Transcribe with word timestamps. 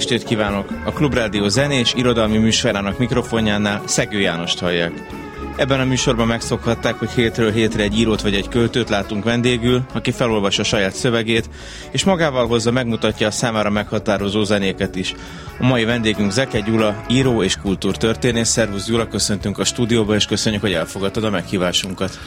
estét 0.00 0.24
kívánok! 0.24 0.68
A 0.84 0.92
Klubrádió 0.92 1.48
zenés 1.48 1.94
irodalmi 1.94 2.38
műsorának 2.38 2.98
mikrofonjánál 2.98 3.82
Szegő 3.86 4.20
Jánost 4.20 4.58
hallják. 4.58 4.92
Ebben 5.56 5.80
a 5.80 5.84
műsorban 5.84 6.26
megszokhatták, 6.26 6.94
hogy 6.94 7.10
hétről 7.10 7.52
hétre 7.52 7.82
egy 7.82 7.98
írót 7.98 8.20
vagy 8.20 8.34
egy 8.34 8.48
költőt 8.48 8.88
látunk 8.88 9.24
vendégül, 9.24 9.82
aki 9.92 10.10
felolvassa 10.10 10.62
saját 10.62 10.94
szövegét, 10.94 11.50
és 11.90 12.04
magával 12.04 12.46
hozza 12.46 12.70
megmutatja 12.70 13.26
a 13.26 13.30
számára 13.30 13.70
meghatározó 13.70 14.44
zenéket 14.44 14.96
is. 14.96 15.14
A 15.58 15.66
mai 15.66 15.84
vendégünk 15.84 16.30
Zeke 16.30 16.60
Gyula, 16.60 17.04
író 17.08 17.42
és 17.42 17.56
kultúrtörténész. 17.56 18.48
Szervusz 18.48 18.86
Gyula, 18.86 19.08
köszöntünk 19.08 19.58
a 19.58 19.64
stúdióba, 19.64 20.14
és 20.14 20.26
köszönjük, 20.26 20.60
hogy 20.60 20.72
elfogadtad 20.72 21.24
a 21.24 21.30
meghívásunkat. 21.30 22.18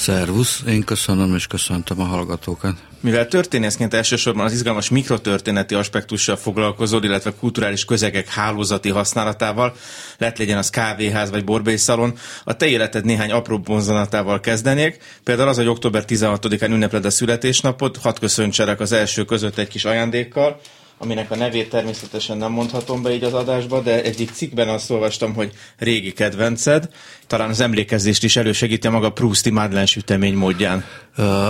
Szervusz, 0.00 0.62
én 0.68 0.84
köszönöm 0.84 1.34
és 1.34 1.46
köszöntöm 1.46 2.00
a 2.00 2.04
hallgatókat. 2.04 2.74
Mivel 3.00 3.28
történészként 3.28 3.94
elsősorban 3.94 4.44
az 4.44 4.52
izgalmas 4.52 4.88
mikrotörténeti 4.88 5.74
aspektussal 5.74 6.36
foglalkozod, 6.36 7.04
illetve 7.04 7.32
kulturális 7.38 7.84
közegek 7.84 8.28
hálózati 8.28 8.88
használatával, 8.88 9.74
lett 10.18 10.38
legyen 10.38 10.58
az 10.58 10.70
kávéház 10.70 11.30
vagy 11.30 11.44
borbélyszalon, 11.44 12.18
a 12.44 12.56
te 12.56 12.66
életed 12.66 13.04
néhány 13.04 13.30
apró 13.30 13.58
bonzanatával 13.58 14.40
kezdenék. 14.40 14.98
Például 15.24 15.48
az, 15.48 15.56
hogy 15.56 15.68
október 15.68 16.04
16-án 16.06 16.70
ünnepled 16.70 17.04
a 17.04 17.10
születésnapot, 17.10 17.96
hadd 17.96 18.20
köszöntserek 18.20 18.80
az 18.80 18.92
első 18.92 19.24
között 19.24 19.58
egy 19.58 19.68
kis 19.68 19.84
ajándékkal, 19.84 20.60
aminek 21.02 21.30
a 21.30 21.36
nevét 21.36 21.68
természetesen 21.68 22.36
nem 22.36 22.52
mondhatom 22.52 23.02
be 23.02 23.14
így 23.14 23.24
az 23.24 23.32
adásba, 23.34 23.80
de 23.80 24.02
egyik 24.02 24.30
cikkben 24.30 24.68
azt 24.68 24.90
olvastam, 24.90 25.34
hogy 25.34 25.52
régi 25.78 26.12
kedvenced, 26.12 26.88
talán 27.26 27.48
az 27.48 27.60
emlékezést 27.60 28.24
is 28.24 28.36
elősegíti 28.36 28.86
a 28.86 28.90
maga 28.90 29.10
Prousti 29.10 29.50
Madeleine 29.50 29.86
sütemény 29.86 30.34
módján. 30.34 30.84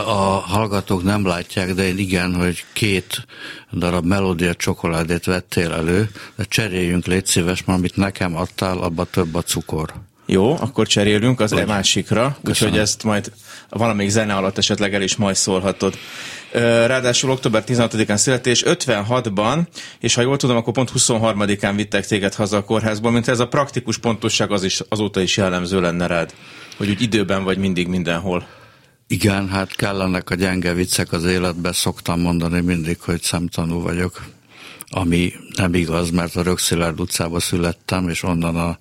A 0.07 0.43
hallgatók 0.47 1.03
nem 1.03 1.27
látják, 1.27 1.75
de 1.75 1.87
én 1.87 1.99
igen, 1.99 2.35
hogy 2.35 2.65
két 2.73 3.27
darab 3.73 4.05
melódia 4.05 4.55
csokoládét 4.55 5.25
vettél 5.25 5.73
elő, 5.73 6.11
de 6.37 6.45
cseréljünk, 6.49 7.07
légy 7.07 7.27
szíves, 7.27 7.65
mert 7.65 7.79
amit 7.79 7.97
nekem 7.97 8.37
adtál, 8.37 8.79
abba 8.79 9.05
több 9.05 9.35
a 9.35 9.43
cukor. 9.43 9.93
Jó, 10.27 10.57
akkor 10.61 10.87
cserélünk 10.87 11.41
az 11.41 11.53
e 11.53 11.65
másikra, 11.65 12.37
úgyhogy 12.45 12.79
ezt 12.79 13.05
majd 13.05 13.33
valamelyik 13.69 14.11
zene 14.11 14.35
alatt 14.35 14.59
esetleg 14.59 14.95
el 14.95 15.03
is 15.03 15.17
majd 15.17 15.37
szólhatod. 15.37 15.95
Ráadásul 16.53 17.31
október 17.31 17.65
16-án 17.67 18.17
születés, 18.17 18.63
56-ban, 18.67 19.67
és 20.01 20.15
ha 20.15 20.23
jól 20.23 20.37
tudom, 20.37 20.57
akkor 20.57 20.73
pont 20.73 20.91
23-án 20.97 21.73
vittek 21.77 22.07
téged 22.07 22.35
haza 22.35 22.57
a 22.57 22.65
kórházból, 22.65 23.11
mint 23.11 23.29
ez 23.29 23.41
a 23.41 23.49
praktikus 23.49 23.99
pontosság 23.99 24.51
az 24.51 24.65
is, 24.65 24.81
azóta 24.89 25.21
is 25.21 25.37
jellemző 25.37 25.81
lenne 25.81 26.07
rád, 26.07 26.35
hogy 26.77 26.89
úgy 26.89 27.03
időben 27.03 27.45
vagy 27.45 27.59
mindig 27.59 27.89
mindenhol. 27.89 28.47
Igen, 29.07 29.49
hát 29.49 29.77
kellenek 29.77 30.31
a 30.31 30.35
gyenge 30.35 30.73
viccek 30.73 31.13
az 31.13 31.25
életbe, 31.25 31.73
szoktam 31.73 32.21
mondani 32.21 32.61
mindig, 32.61 33.01
hogy 33.01 33.23
szemtanú 33.23 33.81
vagyok, 33.81 34.23
ami 34.89 35.33
nem 35.57 35.75
igaz, 35.75 36.11
mert 36.11 36.37
a 36.37 36.43
Rökszilárd 36.43 37.01
utcába 37.01 37.41
születtem, 37.41 38.09
és 38.09 38.23
onnan 38.23 38.57
a 38.57 38.77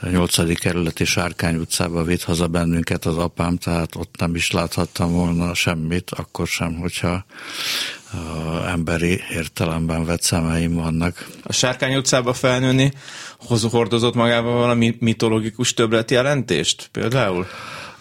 8. 0.00 0.58
kerületi 0.58 1.04
Sárkány 1.04 1.56
utcába 1.56 2.02
vitt 2.02 2.22
haza 2.22 2.46
bennünket 2.46 3.04
az 3.04 3.16
apám, 3.16 3.56
tehát 3.56 3.94
ott 3.94 4.14
nem 4.18 4.34
is 4.34 4.50
láthattam 4.50 5.12
volna 5.12 5.54
semmit, 5.54 6.10
akkor 6.10 6.46
sem, 6.46 6.74
hogyha 6.74 7.24
emberi 8.66 9.20
értelemben 9.30 10.04
vett 10.04 10.22
szemeim 10.22 10.74
vannak. 10.74 11.28
A 11.42 11.52
Sárkány 11.52 11.94
utcába 11.94 12.32
felnőni 12.32 12.92
hordozott 13.70 14.14
magával 14.14 14.58
valami 14.58 14.96
mitológikus 14.98 15.74
többlet 15.74 16.10
jelentést 16.10 16.88
például? 16.92 17.46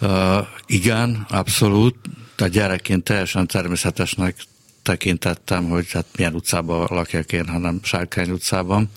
Uh, 0.01 0.47
igen, 0.65 1.25
abszolút. 1.29 1.95
Tehát 2.35 2.53
gyerekként 2.53 3.03
teljesen 3.03 3.47
természetesnek 3.47 4.35
tekintettem, 4.81 5.69
hogy 5.69 5.91
hát 5.91 6.05
milyen 6.17 6.33
utcában 6.33 6.87
lakjak 6.89 7.31
én, 7.31 7.47
hanem 7.47 7.79
Sárkány 7.83 8.29
utcában. 8.29 8.89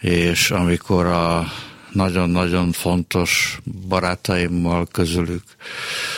És 0.00 0.50
amikor 0.50 1.06
a 1.06 1.52
nagyon-nagyon 1.92 2.72
fontos 2.72 3.60
barátaimmal 3.88 4.86
közülük, 4.92 5.42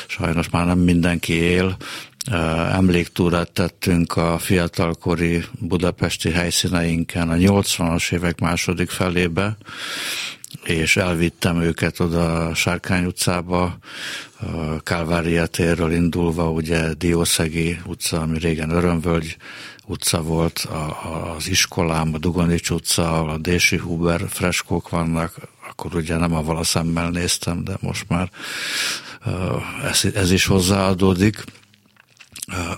sajnos 0.06 0.50
már 0.50 0.66
nem 0.66 0.78
mindenki 0.78 1.32
él, 1.32 1.76
emléktúrát 2.70 3.50
tettünk 3.50 4.16
a 4.16 4.38
fiatalkori 4.38 5.44
budapesti 5.58 6.30
helyszíneinken 6.30 7.28
a 7.28 7.34
80-as 7.34 8.12
évek 8.12 8.40
második 8.40 8.90
felébe, 8.90 9.56
és 10.62 10.96
elvittem 10.96 11.60
őket 11.60 12.00
oda 12.00 12.46
a 12.46 12.54
Sárkány 12.54 13.04
utcába, 13.04 13.78
a 14.40 14.82
Kálvária 14.82 15.46
térről 15.46 15.92
indulva, 15.92 16.50
ugye 16.50 16.94
Diószegi 16.94 17.78
utca, 17.86 18.20
ami 18.20 18.38
régen 18.38 18.70
Örömvölgy 18.70 19.36
utca 19.86 20.22
volt, 20.22 20.58
a, 20.58 21.34
az 21.36 21.48
iskolám, 21.48 22.14
a 22.14 22.18
Dugonics 22.18 22.70
utca, 22.70 23.24
a 23.24 23.38
Dési 23.38 23.76
Huber 23.76 24.20
freskók 24.28 24.88
vannak, 24.88 25.34
akkor 25.72 25.94
ugye 25.94 26.16
nem 26.16 26.34
avval 26.34 26.56
a 26.56 26.64
szemmel 26.64 27.10
néztem, 27.10 27.64
de 27.64 27.76
most 27.80 28.08
már 28.08 28.30
ez, 29.84 30.04
ez 30.14 30.30
is 30.30 30.46
hozzáadódik 30.46 31.44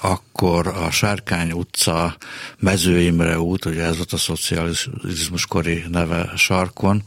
akkor 0.00 0.66
a 0.66 0.90
Sárkány 0.90 1.52
utca, 1.52 2.16
Mező 2.58 3.00
Imre 3.00 3.38
út, 3.38 3.64
ugye 3.64 3.82
ez 3.82 3.96
volt 3.96 4.12
a 4.12 4.16
szocializmus 4.16 5.46
kori 5.46 5.84
neve 5.90 6.32
sarkon, 6.36 7.02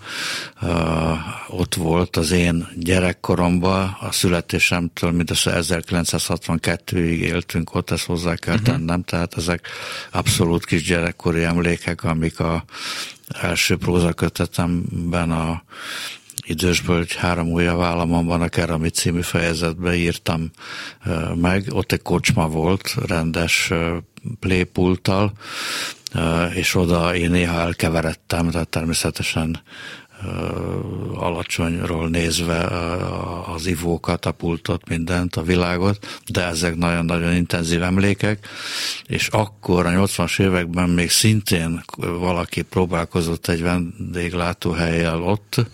ott 1.48 1.76
volt 1.76 2.16
az 2.16 2.32
én 2.32 2.68
gyerekkoromban, 2.76 3.98
a 4.00 4.12
születésemtől 4.12 5.12
mindössze 5.12 5.60
1962-ig 5.62 7.20
éltünk 7.20 7.76
ott, 7.76 7.92
ezt 7.92 8.06
hozzá 8.06 8.36
kell 8.36 8.56
uh-huh. 8.56 8.70
tennem, 8.70 9.04
tehát 9.04 9.38
ezek 9.38 9.68
abszolút 10.12 10.66
kis 10.66 10.84
gyerekkori 10.84 11.44
emlékek, 11.44 12.04
amik 12.04 12.40
a 12.40 12.64
első 13.42 13.78
prózakötetemben 13.78 15.32
a 15.32 15.64
idősből 16.48 17.02
egy 17.02 17.16
három 17.16 17.48
újabb 17.48 17.80
államon 17.80 18.26
van 18.26 18.42
a 18.42 18.48
Kerami 18.48 18.90
című 18.90 19.22
fejezetbe 19.22 19.96
írtam 19.96 20.52
meg. 21.36 21.66
Ott 21.70 21.92
egy 21.92 22.02
kocsma 22.02 22.48
volt, 22.48 22.96
rendes 23.08 23.72
plépulttal, 24.40 25.32
és 26.54 26.76
oda 26.76 27.16
én 27.16 27.32
néha 27.32 27.60
elkeveredtem, 27.60 28.50
tehát 28.50 28.68
természetesen 28.68 29.62
alacsonyról 31.14 32.10
nézve 32.10 32.58
az 33.54 33.66
ivókat, 33.66 34.26
a 34.26 34.32
pultot, 34.32 34.90
mindent, 34.90 35.36
a 35.36 35.42
világot, 35.42 36.22
de 36.28 36.46
ezek 36.46 36.76
nagyon-nagyon 36.76 37.34
intenzív 37.34 37.84
emlékek, 37.84 38.48
és 39.06 39.28
akkor 39.28 39.86
a 39.86 39.90
80-as 39.90 40.42
években 40.42 40.90
még 40.90 41.10
szintén 41.10 41.84
valaki 41.98 42.62
próbálkozott 42.62 43.48
egy 43.48 43.62
vendéglátóhelyjel 43.62 45.24
ott, 45.24 45.66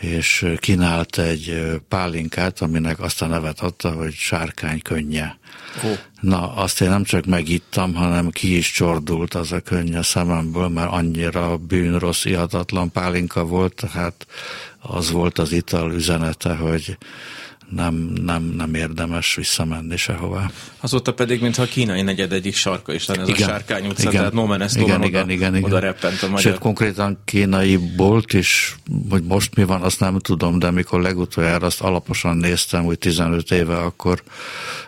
és 0.00 0.46
kínált 0.56 1.18
egy 1.18 1.62
pálinkát, 1.88 2.60
aminek 2.60 3.00
azt 3.00 3.22
a 3.22 3.26
nevet 3.26 3.60
adta, 3.60 3.90
hogy 3.90 4.12
sárkány 4.12 4.82
könnye. 4.82 5.38
Oh. 5.84 5.98
Na, 6.20 6.54
azt 6.54 6.80
én 6.80 6.88
nem 6.88 7.04
csak 7.04 7.24
megittam, 7.24 7.94
hanem 7.94 8.30
ki 8.30 8.56
is 8.56 8.72
csordult 8.72 9.34
az 9.34 9.52
a 9.52 9.60
könny 9.60 9.96
a 9.96 10.02
szememből, 10.02 10.68
mert 10.68 10.90
annyira 10.90 11.56
bűnrossz, 11.56 12.24
ihatatlan 12.24 12.92
pálinka 12.92 13.44
volt, 13.44 13.74
tehát 13.74 14.26
az 14.80 15.10
volt 15.10 15.38
az 15.38 15.52
ital 15.52 15.92
üzenete, 15.92 16.54
hogy 16.54 16.96
nem, 17.74 17.94
nem, 18.24 18.42
nem 18.42 18.74
érdemes 18.74 19.34
visszamenni 19.34 19.96
sehová. 19.96 20.50
Azóta 20.80 21.14
pedig, 21.14 21.40
mintha 21.40 21.62
a 21.62 21.66
kínai 21.66 22.02
negyed 22.02 22.32
egyik 22.32 22.54
sarka 22.54 22.92
is 22.92 23.06
lenne, 23.06 23.22
ez 23.22 23.28
igen, 23.28 23.48
a 23.48 23.50
Sárkány 23.50 23.86
utca, 23.86 24.00
igen, 24.00 24.12
tehát 24.12 24.32
no 24.32 24.46
man 24.46 24.62
igen, 24.62 24.82
igen, 24.82 24.96
oda, 24.96 25.32
igen, 25.32 25.54
igen. 25.56 25.64
oda 25.64 25.78
reppent 25.78 26.22
a 26.22 26.26
magyar. 26.26 26.40
Sőt, 26.40 26.58
konkrétan 26.58 27.18
kínai 27.24 27.76
bolt 27.76 28.32
is, 28.32 28.76
hogy 29.10 29.22
most 29.22 29.54
mi 29.54 29.64
van, 29.64 29.82
azt 29.82 30.00
nem 30.00 30.18
tudom, 30.18 30.58
de 30.58 30.66
amikor 30.66 31.00
legutoljára 31.00 31.66
azt 31.66 31.80
alaposan 31.80 32.36
néztem, 32.36 32.84
hogy 32.84 32.98
15 32.98 33.50
éve, 33.50 33.76
akkor 33.76 34.22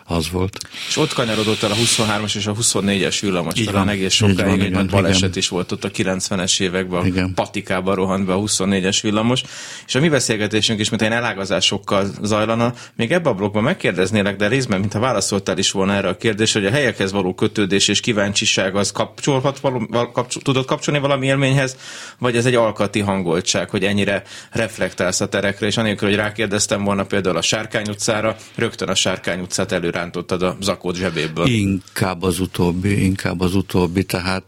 az 0.05 0.29
volt. 0.29 0.57
És 0.87 0.97
ott 0.97 1.13
kanyarodott 1.13 1.61
el 1.61 1.71
a 1.71 1.75
23-as 1.75 2.35
és 2.35 2.47
a 2.47 2.53
24-es 2.53 3.17
villamos, 3.21 3.59
így 3.59 3.65
talán 3.65 3.89
egész 3.89 4.13
sokáig 4.13 4.61
egy 4.61 4.71
nagy 4.71 4.89
baleset 4.89 5.21
igen. 5.21 5.37
is 5.37 5.47
volt 5.47 5.71
ott 5.71 5.83
a 5.83 5.91
90-es 5.91 6.61
években, 6.61 7.05
igen. 7.05 7.33
patikába 7.33 7.93
rohant 7.93 8.25
be 8.25 8.33
a 8.33 8.39
24-es 8.39 8.99
villamos, 9.01 9.43
és 9.87 9.95
a 9.95 9.99
mi 9.99 10.09
beszélgetésünk 10.09 10.79
is, 10.79 10.89
mint 10.89 11.01
egy 11.01 11.11
elágazásokkal 11.11 12.07
zajlana, 12.21 12.72
Még 12.95 13.11
ebbe 13.11 13.29
a 13.29 13.33
blogban 13.33 13.63
megkérdeznélek, 13.63 14.35
de 14.35 14.47
részben, 14.47 14.79
mintha 14.79 14.99
válaszoltál 14.99 15.57
is 15.57 15.71
volna 15.71 15.93
erre 15.93 16.07
a 16.07 16.17
kérdésre, 16.17 16.59
hogy 16.59 16.69
a 16.69 16.71
helyekhez 16.71 17.11
való 17.11 17.33
kötődés 17.33 17.87
és 17.87 17.99
kíváncsiság 17.99 18.75
az 18.75 18.91
kapcsolhat 18.91 19.59
való, 19.59 20.11
kapcsol, 20.13 20.41
tudod 20.41 20.65
kapcsolni 20.65 20.99
valami 20.99 21.25
élményhez, 21.25 21.77
vagy 22.19 22.35
ez 22.35 22.45
egy 22.45 22.55
alkati 22.55 22.99
hangoltság, 22.99 23.69
hogy 23.69 23.83
ennyire 23.83 24.23
reflektálsz 24.51 25.21
a 25.21 25.29
terekre, 25.29 25.65
és 25.67 25.77
anélkül, 25.77 26.07
hogy 26.07 26.17
rákérdeztem 26.17 26.83
volna 26.83 27.03
például 27.05 27.37
a 27.37 27.41
Sárkány 27.41 27.89
utcára, 27.89 28.35
rögtön 28.55 28.89
a 28.89 28.95
Sárkány 28.95 29.39
utcát 29.39 29.71
előrántottad 29.71 30.43
a 30.43 30.57
zakót 30.61 30.95
zsebéből. 30.95 31.47
Inkább 31.47 32.23
az 32.23 32.39
utóbbi, 32.39 33.03
inkább 33.03 33.41
az 33.41 33.55
utóbbi, 33.55 34.03
tehát 34.03 34.43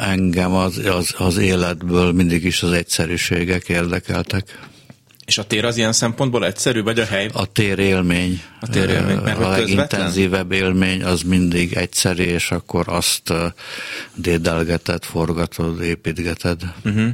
engem 0.00 0.54
az, 0.54 0.78
az, 0.86 1.14
az 1.18 1.36
életből 1.36 2.12
mindig 2.12 2.44
is 2.44 2.62
az 2.62 2.72
egyszerűségek 2.72 3.68
érdekeltek. 3.68 4.58
És 5.26 5.38
a 5.38 5.44
tér 5.44 5.64
az 5.64 5.76
ilyen 5.76 5.92
szempontból 5.92 6.46
egyszerű, 6.46 6.82
vagy 6.82 6.98
a 6.98 7.04
hely? 7.04 7.30
A 7.32 7.52
tér 7.52 7.78
élmény. 7.78 8.42
A 8.60 8.68
tér 8.68 8.88
élmény, 8.88 9.16
mert 9.16 9.38
a 9.38 9.48
legintenzívebb 9.48 10.52
élmény 10.52 11.04
az 11.04 11.22
mindig 11.22 11.72
egyszerű, 11.72 12.22
és 12.22 12.50
akkor 12.50 12.84
azt 12.88 13.32
dédelgeted, 14.14 15.04
forgatod, 15.04 15.82
építgeted. 15.82 16.62
Uh-huh 16.84 17.08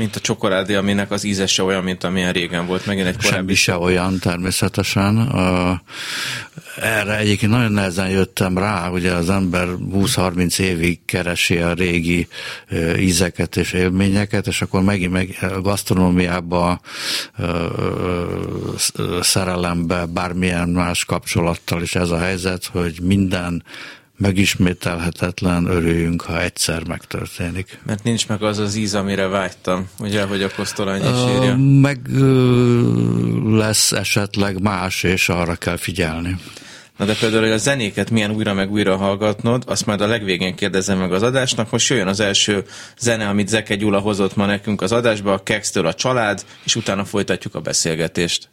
mint 0.00 0.16
a 0.16 0.20
csokoládé, 0.20 0.74
aminek 0.74 1.10
az 1.10 1.24
íze 1.24 1.46
se 1.46 1.62
olyan, 1.62 1.82
mint 1.84 2.04
amilyen 2.04 2.32
régen 2.32 2.66
volt, 2.66 2.86
megint 2.86 3.06
egy 3.06 3.16
korábbi. 3.16 3.36
Semmi 3.36 3.54
se 3.54 3.76
olyan 3.76 4.18
természetesen. 4.18 5.32
Erre 6.80 7.16
egyébként 7.16 7.52
nagyon 7.52 7.72
nehezen 7.72 8.08
jöttem 8.08 8.58
rá, 8.58 8.88
ugye 8.88 9.12
az 9.12 9.30
ember 9.30 9.68
20-30 9.92 10.58
évig 10.58 11.00
keresi 11.04 11.56
a 11.56 11.72
régi 11.72 12.28
ízeket 12.98 13.56
és 13.56 13.72
élményeket, 13.72 14.46
és 14.46 14.62
akkor 14.62 14.82
megint 14.82 15.12
meg 15.12 15.36
a 15.40 15.60
gasztronómiába, 15.60 16.80
szerelembe, 19.20 20.06
bármilyen 20.06 20.68
más 20.68 21.04
kapcsolattal 21.04 21.82
is 21.82 21.94
ez 21.94 22.10
a 22.10 22.18
helyzet, 22.18 22.64
hogy 22.64 23.00
minden 23.02 23.64
megismételhetetlen, 24.20 25.66
örüljünk, 25.66 26.22
ha 26.22 26.42
egyszer 26.42 26.86
megtörténik. 26.86 27.78
Mert 27.86 28.02
nincs 28.02 28.28
meg 28.28 28.42
az 28.42 28.58
az 28.58 28.76
íz, 28.76 28.94
amire 28.94 29.26
vágytam, 29.26 29.88
ugye, 29.98 30.24
hogy 30.24 30.42
a 30.42 30.50
kosztolány 30.56 31.02
is 31.02 31.34
írja. 31.36 31.56
Meg 31.56 32.00
lesz 33.44 33.92
esetleg 33.92 34.62
más, 34.62 35.02
és 35.02 35.28
arra 35.28 35.54
kell 35.54 35.76
figyelni. 35.76 36.36
Na 36.96 37.04
de 37.04 37.14
például, 37.14 37.42
hogy 37.42 37.50
a 37.50 37.56
zenéket 37.56 38.10
milyen 38.10 38.30
újra 38.30 38.54
meg 38.54 38.70
újra 38.70 38.96
hallgatnod, 38.96 39.62
azt 39.66 39.86
majd 39.86 40.00
a 40.00 40.06
legvégén 40.06 40.54
kérdezem 40.54 40.98
meg 40.98 41.12
az 41.12 41.22
adásnak. 41.22 41.70
Most 41.70 41.88
jöjjön 41.88 42.06
az 42.06 42.20
első 42.20 42.64
zene, 42.98 43.28
amit 43.28 43.48
Zeke 43.48 43.74
Gyula 43.74 43.98
hozott 43.98 44.36
ma 44.36 44.46
nekünk 44.46 44.82
az 44.82 44.92
adásba, 44.92 45.32
a 45.32 45.42
Kextől 45.42 45.86
a 45.86 45.94
család, 45.94 46.44
és 46.64 46.76
utána 46.76 47.04
folytatjuk 47.04 47.54
a 47.54 47.60
beszélgetést. 47.60 48.48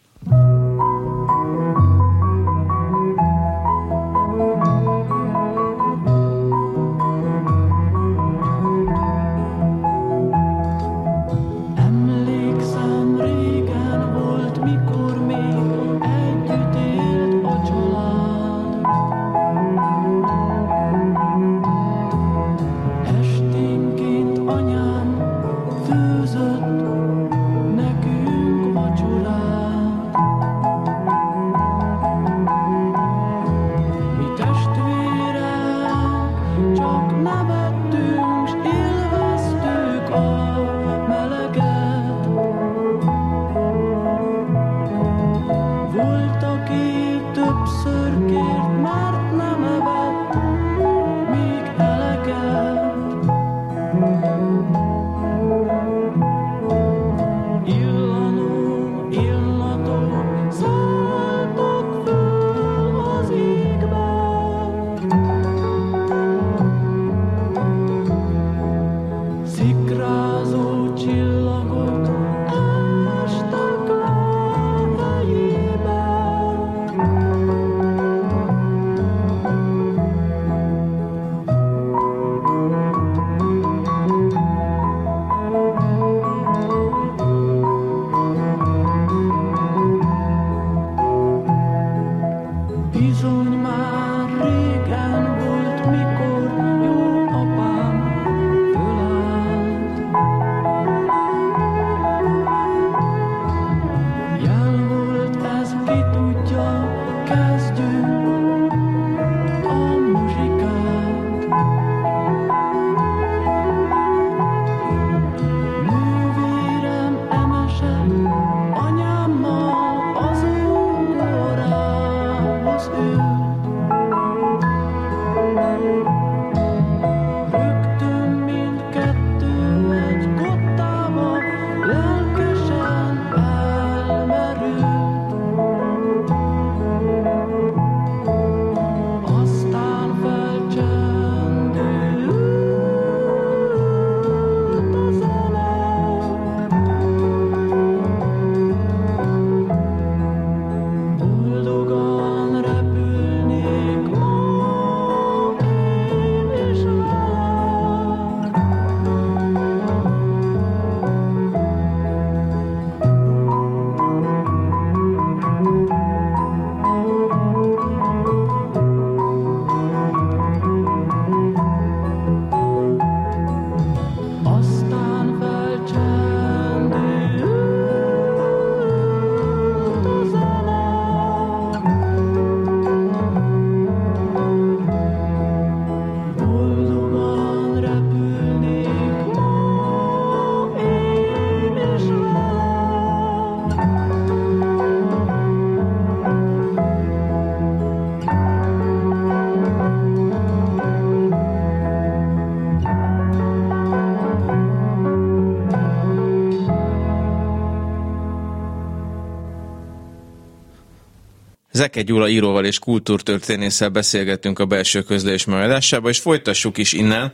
Zeke 211.98 212.10
Gyula 212.10 212.30
íróval 212.30 212.66
és 212.66 212.80
kultúrtörténésszel 212.80 213.90
beszélgettünk 213.90 214.60
a 214.60 214.66
belső 214.66 215.02
közlés 215.02 215.46
megadásában, 215.46 216.12
és 216.12 216.20
folytassuk 216.20 216.78
is 216.78 216.94
innen. 216.94 217.32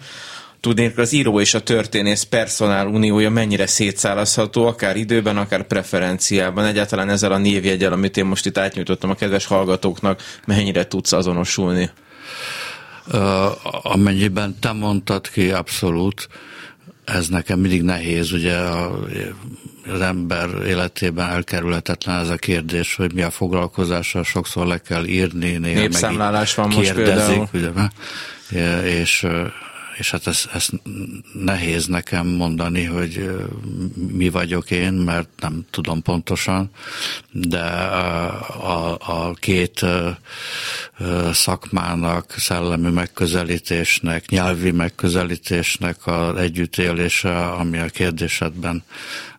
Tudnék, 0.60 0.98
az 0.98 1.14
író 1.14 1.40
és 1.40 1.54
a 1.54 1.60
történész 1.60 2.24
personál 2.24 2.88
uniója 2.88 3.30
mennyire 3.30 3.68
szétszállazható, 3.68 4.66
akár 4.66 4.96
időben, 4.96 5.38
akár 5.38 5.68
preferenciában. 5.68 6.66
Egyáltalán 6.66 7.10
ezzel 7.10 7.32
a 7.32 7.38
névjegyel, 7.38 7.92
amit 7.92 8.18
én 8.18 8.26
most 8.26 8.46
itt 8.46 8.58
átnyújtottam 8.58 9.10
a 9.10 9.16
kedves 9.16 9.46
hallgatóknak, 9.46 10.22
mennyire 10.46 10.88
tudsz 10.88 11.12
azonosulni? 11.12 11.90
Uh, 13.08 13.92
amennyiben 13.94 14.56
te 14.60 14.72
mondtad 14.72 15.30
ki, 15.30 15.52
abszolút. 15.52 16.28
Ez 17.06 17.28
nekem 17.28 17.60
mindig 17.60 17.82
nehéz, 17.82 18.32
ugye 18.32 18.58
az 19.88 20.02
ember 20.02 20.50
életében 20.68 21.30
elkerülhetetlen 21.30 22.20
ez 22.20 22.30
a 22.30 22.36
kérdés, 22.36 22.96
hogy 22.96 23.14
mi 23.14 23.22
a 23.22 23.30
foglalkozása, 23.30 24.24
sokszor 24.24 24.66
le 24.66 24.78
kell 24.78 25.06
írni, 25.06 25.58
néha 25.58 25.80
Népszámlálás 25.80 26.56
van 26.56 26.70
most 26.70 26.94
például. 26.94 27.48
Ugye, 27.54 27.72
és 29.00 29.28
és 29.98 30.12
hát 30.12 30.28
ez, 30.28 30.50
ez 30.54 30.68
nehéz 31.34 31.86
nekem 31.86 32.28
mondani, 32.28 32.84
hogy 32.84 33.30
mi 34.12 34.30
vagyok 34.30 34.72
én, 34.72 34.94
mert 34.94 35.30
nem 35.40 35.66
tudom 35.70 36.02
pontosan, 36.02 36.70
de 37.32 37.62
a, 37.62 38.98
a 39.00 39.34
két 39.34 39.86
szakmának, 41.32 42.34
szellemi 42.38 42.90
megközelítésnek, 42.90 44.30
nyelvi 44.30 44.72
megközelítésnek 44.72 46.08
az 46.08 46.36
együttélése, 46.36 47.46
ami 47.46 47.78
a 47.78 47.86
kérdésedben 47.86 48.84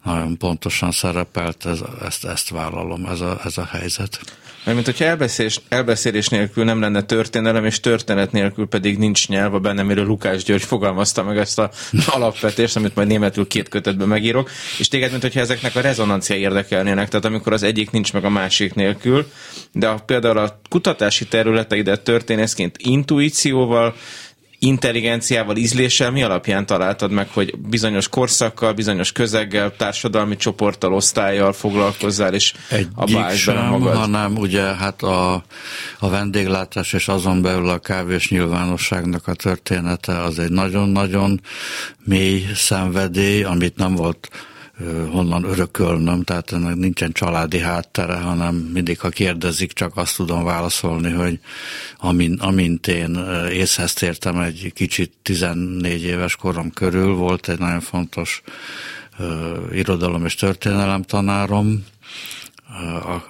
nagyon 0.04 0.38
pontosan 0.38 0.90
szerepelt, 0.90 1.66
ez, 1.66 1.80
ezt, 2.04 2.24
ezt 2.24 2.48
vállalom, 2.48 3.06
ez 3.06 3.20
a, 3.20 3.40
ez 3.44 3.58
a 3.58 3.64
helyzet. 3.64 4.20
Mert 4.64 4.76
mint 4.76 4.88
hogyha 4.88 5.04
elbeszélés, 5.04 5.60
elbeszélés 5.68 6.28
nélkül 6.28 6.64
nem 6.64 6.80
lenne 6.80 7.02
történelem, 7.02 7.64
és 7.64 7.80
történet 7.80 8.32
nélkül 8.32 8.66
pedig 8.66 8.98
nincs 8.98 9.28
nyelv, 9.28 9.54
a 9.54 9.58
bennem 9.58 9.84
amiről 9.84 10.06
Lukás 10.06 10.44
György 10.44 10.62
fogalmazta 10.62 11.22
meg 11.22 11.38
ezt 11.38 11.58
a 11.58 11.70
alapvetést, 12.16 12.76
amit 12.76 12.94
majd 12.94 13.08
németül 13.08 13.46
két 13.46 13.68
kötetben 13.68 14.08
megírok, 14.08 14.50
és 14.78 14.88
téged, 14.88 15.10
mint 15.10 15.22
hogyha 15.22 15.40
ezeknek 15.40 15.76
a 15.76 15.80
rezonancia 15.80 16.36
érdekelnének, 16.36 17.08
tehát 17.08 17.24
amikor 17.24 17.52
az 17.52 17.62
egyik 17.62 17.90
nincs 17.90 18.12
meg 18.12 18.24
a 18.24 18.30
másik 18.30 18.74
nélkül, 18.74 19.30
de 19.72 19.88
a, 19.88 19.94
például 19.94 20.38
a 20.38 20.60
kutatási 20.68 21.26
területeidet 21.26 22.00
történészként 22.00 22.76
intuícióval, 22.78 23.94
intelligenciával, 24.64 25.56
ízléssel 25.56 26.10
mi 26.10 26.22
alapján 26.22 26.66
találtad 26.66 27.10
meg, 27.10 27.28
hogy 27.28 27.58
bizonyos 27.58 28.08
korszakkal, 28.08 28.72
bizonyos 28.72 29.12
közeggel, 29.12 29.76
társadalmi 29.76 30.36
csoporttal, 30.36 30.92
osztályjal 30.92 31.52
foglalkozzál, 31.52 32.34
és 32.34 32.52
abba 32.94 33.30
sem, 33.30 33.66
magad? 33.66 33.96
hanem 33.96 34.36
ugye 34.36 34.62
hát 34.62 35.02
a, 35.02 35.44
a 35.98 36.08
vendéglátás 36.08 36.92
és 36.92 37.08
azon 37.08 37.42
belül 37.42 37.68
a 37.68 37.78
kávés 37.78 38.30
nyilvánosságnak 38.30 39.28
a 39.28 39.34
története 39.34 40.22
az 40.22 40.38
egy 40.38 40.50
nagyon-nagyon 40.50 41.40
mély 42.04 42.44
szenvedély, 42.54 43.42
amit 43.42 43.76
nem 43.76 43.94
volt 43.94 44.28
honnan 45.10 45.44
örökölnöm, 45.44 46.22
tehát 46.22 46.52
ennek 46.52 46.74
nincsen 46.74 47.12
családi 47.12 47.58
háttere, 47.58 48.14
hanem 48.14 48.54
mindig, 48.54 49.00
ha 49.00 49.08
kérdezik, 49.08 49.72
csak 49.72 49.96
azt 49.96 50.16
tudom 50.16 50.44
válaszolni, 50.44 51.12
hogy 51.12 51.38
amin, 51.98 52.38
amint 52.40 52.86
én 52.86 53.18
észhez 53.50 53.92
tértem 53.92 54.38
egy 54.38 54.72
kicsit 54.74 55.12
14 55.22 56.02
éves 56.02 56.36
korom 56.36 56.70
körül, 56.70 57.14
volt 57.14 57.48
egy 57.48 57.58
nagyon 57.58 57.80
fontos 57.80 58.42
irodalom 59.72 60.24
és 60.24 60.34
történelem 60.34 61.02
tanárom, 61.02 61.84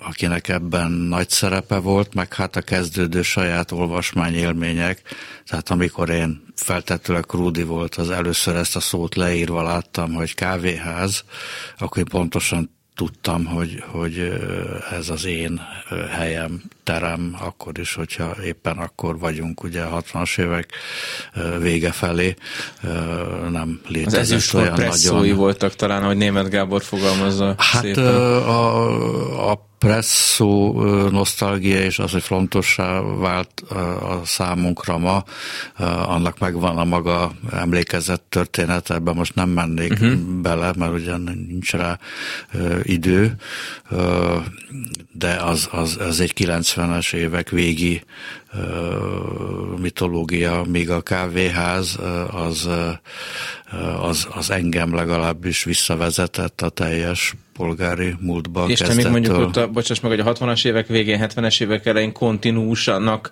akinek 0.01 0.49
ebben 0.49 0.91
nagy 0.91 1.31
szerepe 1.31 1.79
volt, 1.79 2.15
meg 2.15 2.35
hát 2.35 2.57
a 2.57 2.61
kezdődő 2.61 3.23
saját 3.23 3.71
olvasmány 3.71 4.35
élmények, 4.35 5.03
tehát 5.47 5.71
amikor 5.71 6.11
én 6.11 6.45
feltetőleg 6.57 7.25
Krúdi 7.25 7.63
volt, 7.63 7.95
az 7.95 8.11
először 8.11 8.57
ezt 8.57 8.77
a 8.77 8.81
szót 8.81 9.15
leírva 9.15 9.63
láttam, 9.63 10.13
hogy 10.13 10.35
kávéház, 10.35 11.25
akkor 11.79 12.03
pontosan 12.03 12.74
tudtam, 12.95 13.45
hogy, 13.45 13.83
hogy 13.87 14.33
ez 14.91 15.09
az 15.09 15.25
én 15.25 15.61
helyem, 16.11 16.63
terem, 16.83 17.37
akkor 17.41 17.79
is, 17.79 17.95
hogyha 17.95 18.37
éppen 18.45 18.79
akkor 18.79 19.19
vagyunk, 19.19 19.63
ugye 19.63 19.83
a 19.83 20.03
60-as 20.03 20.39
évek 20.39 20.73
vége 21.61 21.93
felé 21.93 22.35
nem 23.51 23.81
létezett 23.89 24.39
az 24.39 24.55
olyan 24.55 24.73
nagyon... 24.77 25.37
voltak 25.37 25.75
talán, 25.75 26.03
ahogy 26.03 26.17
német 26.17 26.49
Gábor 26.49 26.83
fogalmazza 26.83 27.55
Hát 27.59 27.83
szépen. 27.83 28.05
a, 28.05 29.51
a 29.51 29.73
presszó 29.85 30.83
nosztalgia 31.09 31.81
és 31.81 31.99
az, 31.99 32.11
hogy 32.11 32.23
fontossá 32.23 33.01
vált 33.01 33.61
a 34.01 34.21
számunkra 34.25 34.99
ma, 34.99 35.25
annak 36.07 36.39
megvan 36.39 36.79
a 36.79 36.85
maga 36.85 37.33
emlékezett 37.51 38.25
történet, 38.29 38.91
ebben 38.91 39.15
most 39.15 39.35
nem 39.35 39.49
mennék 39.49 39.93
uh-huh. 39.93 40.19
bele, 40.19 40.73
mert 40.77 40.93
ugye 40.93 41.17
nincs 41.17 41.73
rá 41.73 41.99
idő, 42.83 43.37
de 45.13 45.35
az, 45.35 45.69
az, 45.71 45.97
az 46.01 46.21
egy 46.21 46.33
90-es 46.37 47.15
évek 47.15 47.51
végi 47.51 48.03
mitológia, 49.81 50.63
míg 50.69 50.91
a 50.91 51.01
kávéház 51.01 51.99
az, 52.31 52.69
az, 54.01 54.29
az 54.35 54.51
engem 54.51 54.95
legalábbis 54.95 55.65
visszavezetett 55.65 56.61
a 56.61 56.69
teljes 56.69 57.35
polgári 57.53 58.15
múltba. 58.21 58.65
És 58.69 58.79
te 58.79 58.95
még 58.95 59.07
mondjuk 59.07 59.39
ott, 59.39 59.57
a, 59.57 59.69
bocsáss 59.69 60.01
meg, 60.01 60.11
hogy 60.11 60.21
a 60.21 60.33
60-as 60.33 60.67
évek 60.67 60.87
végén, 60.87 61.21
70-es 61.23 61.63
évek 61.63 61.87
elején 61.87 62.13
kontinúsanak 62.13 63.31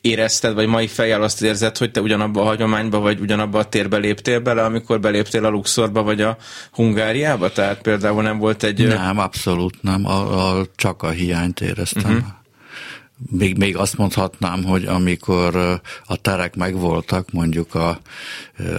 érezted, 0.00 0.54
vagy 0.54 0.66
mai 0.66 0.86
fejjel 0.86 1.22
azt 1.22 1.42
érzed, 1.42 1.76
hogy 1.76 1.90
te 1.90 2.00
ugyanabba 2.00 2.40
a 2.40 2.44
hagyományba, 2.44 2.98
vagy 2.98 3.20
ugyanabba 3.20 3.58
a 3.58 3.64
térbe 3.64 3.96
léptél 3.96 4.40
bele, 4.40 4.64
amikor 4.64 5.00
beléptél 5.00 5.44
a 5.44 5.48
Luxorba, 5.48 6.02
vagy 6.02 6.20
a 6.20 6.36
Hungáriába? 6.72 7.52
Tehát 7.52 7.82
például 7.82 8.22
nem 8.22 8.38
volt 8.38 8.62
egy... 8.62 8.86
Nem, 8.86 9.18
abszolút 9.18 9.82
nem. 9.82 10.06
A, 10.06 10.58
a, 10.58 10.66
csak 10.76 11.02
a 11.02 11.08
hiányt 11.08 11.60
éreztem. 11.60 12.12
Uh-huh 12.12 12.37
még, 13.30 13.56
még 13.56 13.76
azt 13.76 13.96
mondhatnám, 13.96 14.64
hogy 14.64 14.84
amikor 14.84 15.80
a 16.04 16.16
terek 16.16 16.56
megvoltak, 16.56 17.30
mondjuk 17.30 17.74
a, 17.74 18.00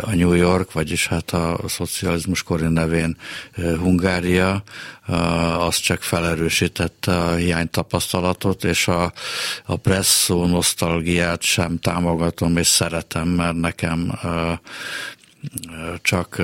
a 0.02 0.16
New 0.16 0.34
York, 0.34 0.72
vagyis 0.72 1.08
hát 1.08 1.32
a 1.32 1.60
szocializmus 1.68 2.44
kori 2.44 2.68
nevén 2.68 3.18
Hungária, 3.56 4.64
az 5.58 5.76
csak 5.76 6.02
felerősítette 6.02 7.18
a 7.18 7.36
hiánytapasztalatot, 7.36 8.64
és 8.64 8.88
a, 8.88 9.14
a 9.66 9.76
presszó 9.76 10.46
nosztalgiát 10.46 11.42
sem 11.42 11.80
támogatom 11.80 12.58
és 12.58 12.68
szeretem, 12.68 13.28
mert 13.28 13.56
nekem 13.56 14.20
csak 16.02 16.42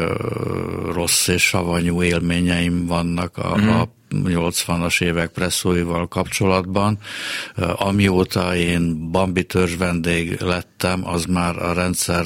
rossz 0.93 1.27
és 1.27 1.43
savanyú 1.43 2.03
élményeim 2.03 2.85
vannak 2.85 3.37
a, 3.37 3.57
mm. 3.57 3.67
a 3.67 3.94
80-as 4.11 5.01
évek 5.01 5.29
presszóival 5.29 6.07
kapcsolatban. 6.07 6.97
Amióta 7.75 8.55
én 8.55 9.11
Bambi 9.11 9.43
törzs 9.43 9.75
vendég 9.75 10.39
lettem, 10.39 11.07
az 11.07 11.25
már 11.25 11.57
a 11.57 11.73
rendszer 11.73 12.25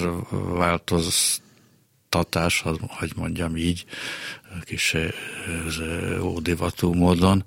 változtatás, 0.54 1.42
hogy 2.88 3.12
mondjam 3.16 3.58
így, 3.58 3.86
kis 4.64 4.96
ódivatú 6.22 6.94
módon 6.94 7.44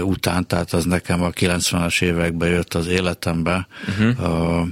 után, 0.00 0.46
tehát 0.46 0.72
az 0.72 0.84
nekem 0.84 1.22
a 1.22 1.30
90-es 1.30 2.02
években 2.02 2.48
jött 2.48 2.74
az 2.74 2.86
életembe. 2.86 3.66
Uh-huh 3.88 4.68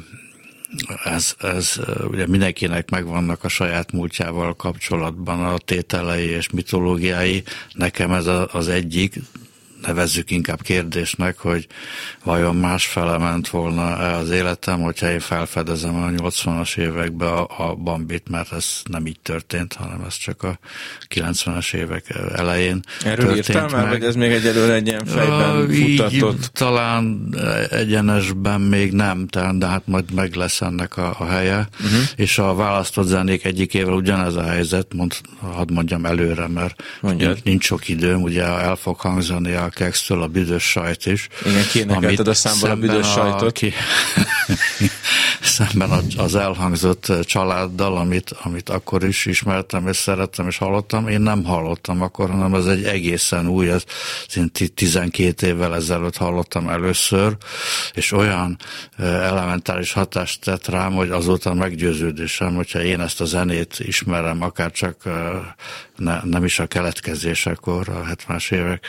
ez, 1.05 1.35
ez 1.39 1.81
ugye 2.11 2.27
mindenkinek 2.27 2.91
megvannak 2.91 3.45
a 3.45 3.49
saját 3.49 3.93
múltjával 3.93 4.57
kapcsolatban 4.57 5.45
a 5.45 5.59
tételei 5.59 6.27
és 6.27 6.51
mitológiái. 6.51 7.43
Nekem 7.73 8.13
ez 8.13 8.27
az 8.53 8.69
egyik, 8.69 9.21
nevezzük 9.83 10.31
inkább 10.31 10.63
kérdésnek, 10.63 11.39
hogy 11.39 11.67
vajon 12.25 12.57
másfele 12.57 13.19
ment 13.19 13.49
volna 13.49 13.97
az 13.97 14.31
életem, 14.31 14.81
hogyha 14.81 15.11
én 15.11 15.21
felfedezem 15.21 15.95
a 15.97 16.09
80-as 16.09 16.77
években 16.77 17.29
a, 17.29 17.71
a 17.71 17.75
Bambit, 17.75 18.29
mert 18.29 18.53
ez 18.53 18.67
nem 18.85 19.07
így 19.07 19.21
történt, 19.23 19.73
hanem 19.73 20.01
ez 20.07 20.17
csak 20.17 20.43
a 20.43 20.59
90-es 21.15 21.75
évek 21.75 22.05
elején 22.35 22.81
Erről 23.05 23.27
történt 23.27 23.49
írtál 23.49 23.69
már, 23.69 23.89
vagy 23.89 24.05
ez 24.05 24.15
még 24.15 24.31
egyelőre 24.31 24.73
egy 24.73 24.87
ilyen 24.87 25.05
fejben 25.05 25.69
futatott? 25.69 26.51
Talán 26.53 27.35
egyenesben 27.71 28.61
még 28.61 28.93
nem, 28.93 29.27
de 29.53 29.67
hát 29.67 29.83
majd 29.87 30.13
meg 30.13 30.35
lesz 30.35 30.61
ennek 30.61 30.97
a, 30.97 31.15
a 31.19 31.25
helye, 31.25 31.69
uh-huh. 31.81 32.01
és 32.17 32.39
a 32.39 32.55
választott 32.55 33.07
zenék 33.07 33.45
egyikével 33.45 33.93
ugyanez 33.95 34.35
a 34.35 34.43
helyzet, 34.43 34.95
mond, 34.95 35.15
hadd 35.41 35.73
mondjam 35.73 36.07
előre, 36.07 36.47
mert 36.47 36.83
nincs, 37.01 37.43
nincs 37.43 37.65
sok 37.65 37.89
időm, 37.89 38.23
ugye 38.23 38.43
el 38.43 38.77
fog 38.77 39.01
hangzani 39.01 39.53
a 39.53 39.68
kextől 39.69 40.23
a 40.23 40.27
büdös 40.27 40.71
sajt 40.71 41.07
is. 41.07 41.29
Igen, 41.47 41.67
kiénekelted 41.67 42.29
a 42.29 42.35
számból 42.35 42.71
a 42.71 42.77
büdös 42.77 43.07
sajtot. 43.07 43.43
A, 43.49 43.51
ki, 43.51 43.73
szemben 45.43 45.91
az 46.17 46.35
elhangzott 46.35 47.13
családdal, 47.23 47.97
amit, 47.97 48.31
amit 48.43 48.69
akkor 48.69 49.05
is 49.05 49.27
ismertem, 49.27 49.87
és 49.87 49.97
szerettem, 49.97 50.47
és 50.47 50.59
hallottam, 50.59 51.09
én 51.09 51.21
nem 51.21 51.45
hallottam 51.45 52.03
akkor, 52.03 52.31
hanem 52.31 52.55
ez 52.55 52.67
egy 52.67 52.85
egészen 52.85 53.49
új, 53.49 53.71
ez 53.71 53.83
12 54.75 55.47
évvel 55.47 55.75
ezelőtt 55.75 56.17
hallottam 56.17 56.69
először, 56.69 57.37
és 57.93 58.13
olyan 58.13 58.57
elementáris 58.99 59.93
hatást 59.93 60.41
tett 60.41 60.67
rám, 60.67 60.93
hogy 60.93 61.11
azóta 61.11 61.55
meggyőződésem, 61.55 62.55
hogyha 62.55 62.83
én 62.83 63.01
ezt 63.01 63.21
a 63.21 63.25
zenét 63.25 63.79
ismerem, 63.79 64.43
akár 64.43 64.71
csak 64.71 64.97
ne, 65.97 66.21
nem 66.25 66.45
is 66.45 66.59
a 66.59 66.67
keletkezésekor, 66.67 67.89
a 67.89 68.05
70-es 68.05 68.81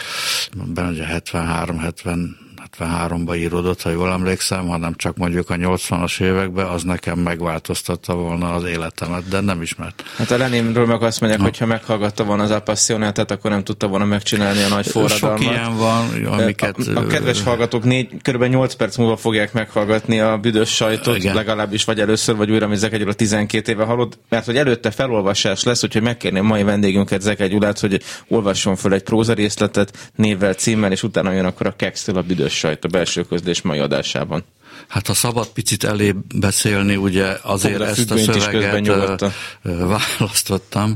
években, 0.69 0.88
ugye 0.88 1.05
73-70 1.07 2.49
73-ba 2.77 3.35
íródott, 3.35 3.81
ha 3.81 3.89
jól 3.89 4.11
emlékszem, 4.11 4.67
hanem 4.67 4.93
csak 4.95 5.17
mondjuk 5.17 5.49
a 5.49 5.55
80-as 5.55 6.21
években, 6.21 6.65
az 6.65 6.83
nekem 6.83 7.19
megváltoztatta 7.19 8.15
volna 8.15 8.53
az 8.53 8.63
életemet, 8.63 9.27
de 9.27 9.39
nem 9.39 9.61
ismert. 9.61 10.03
Hát 10.15 10.31
a 10.31 10.38
Leninről 10.38 10.85
meg 10.85 11.03
azt 11.03 11.21
mondják, 11.21 11.41
hogy 11.41 11.57
ha 11.57 11.65
meghallgatta 11.65 12.23
volna 12.23 12.43
az 12.43 12.51
Appassionátet, 12.51 13.31
akkor 13.31 13.51
nem 13.51 13.63
tudta 13.63 13.88
volna 13.88 14.05
megcsinálni 14.05 14.63
a 14.63 14.67
nagy 14.67 14.88
forradalmat. 14.88 15.41
Sok 15.41 15.51
ilyen 15.51 15.77
van, 15.77 16.25
amiket... 16.25 16.77
A, 16.77 16.99
a 16.99 17.07
kedves 17.07 17.43
hallgatók 17.43 17.83
négy, 17.83 18.09
kb. 18.21 18.43
8 18.43 18.73
perc 18.73 18.97
múlva 18.97 19.17
fogják 19.17 19.53
meghallgatni 19.53 20.19
a 20.19 20.38
büdös 20.38 20.75
sajtot, 20.75 21.17
Igen. 21.17 21.35
legalábbis 21.35 21.85
vagy 21.85 21.99
először, 21.99 22.35
vagy 22.35 22.51
újra, 22.51 22.65
amit 22.65 22.77
Zeke 22.77 23.05
a 23.07 23.13
12 23.13 23.71
éve 23.71 23.83
hallott, 23.83 24.19
mert 24.29 24.45
hogy 24.45 24.57
előtte 24.57 24.91
felolvasás 24.91 25.63
lesz, 25.63 25.83
úgyhogy 25.83 26.01
megkérném 26.01 26.45
mai 26.45 26.63
vendégünket 26.63 27.21
Zeke 27.21 27.47
Gyulát, 27.47 27.79
hogy 27.79 28.01
olvasson 28.27 28.75
föl 28.75 28.93
egy 28.93 29.03
próza 29.03 29.33
részletet 29.33 30.11
névvel, 30.15 30.53
címmel, 30.53 30.91
és 30.91 31.03
utána 31.03 31.31
jön 31.31 31.45
akkor 31.45 31.67
a 31.67 31.75
Kextől 31.75 32.17
a 32.17 32.21
büdös 32.21 32.59
sajt 32.60 32.86
a 32.86 32.88
belső 32.88 33.24
közlés 33.24 33.62
mai 33.62 33.80
adásában. 33.80 34.44
Hát 34.88 35.08
ha 35.08 35.13
szabad 35.13 35.48
picit 35.48 35.84
elé 35.84 36.16
beszélni, 36.36 36.96
ugye 36.96 37.38
azért 37.42 37.82
ezt 37.82 38.12
a 38.12 38.18
szöveget 38.18 39.34
választottam. 39.63 40.96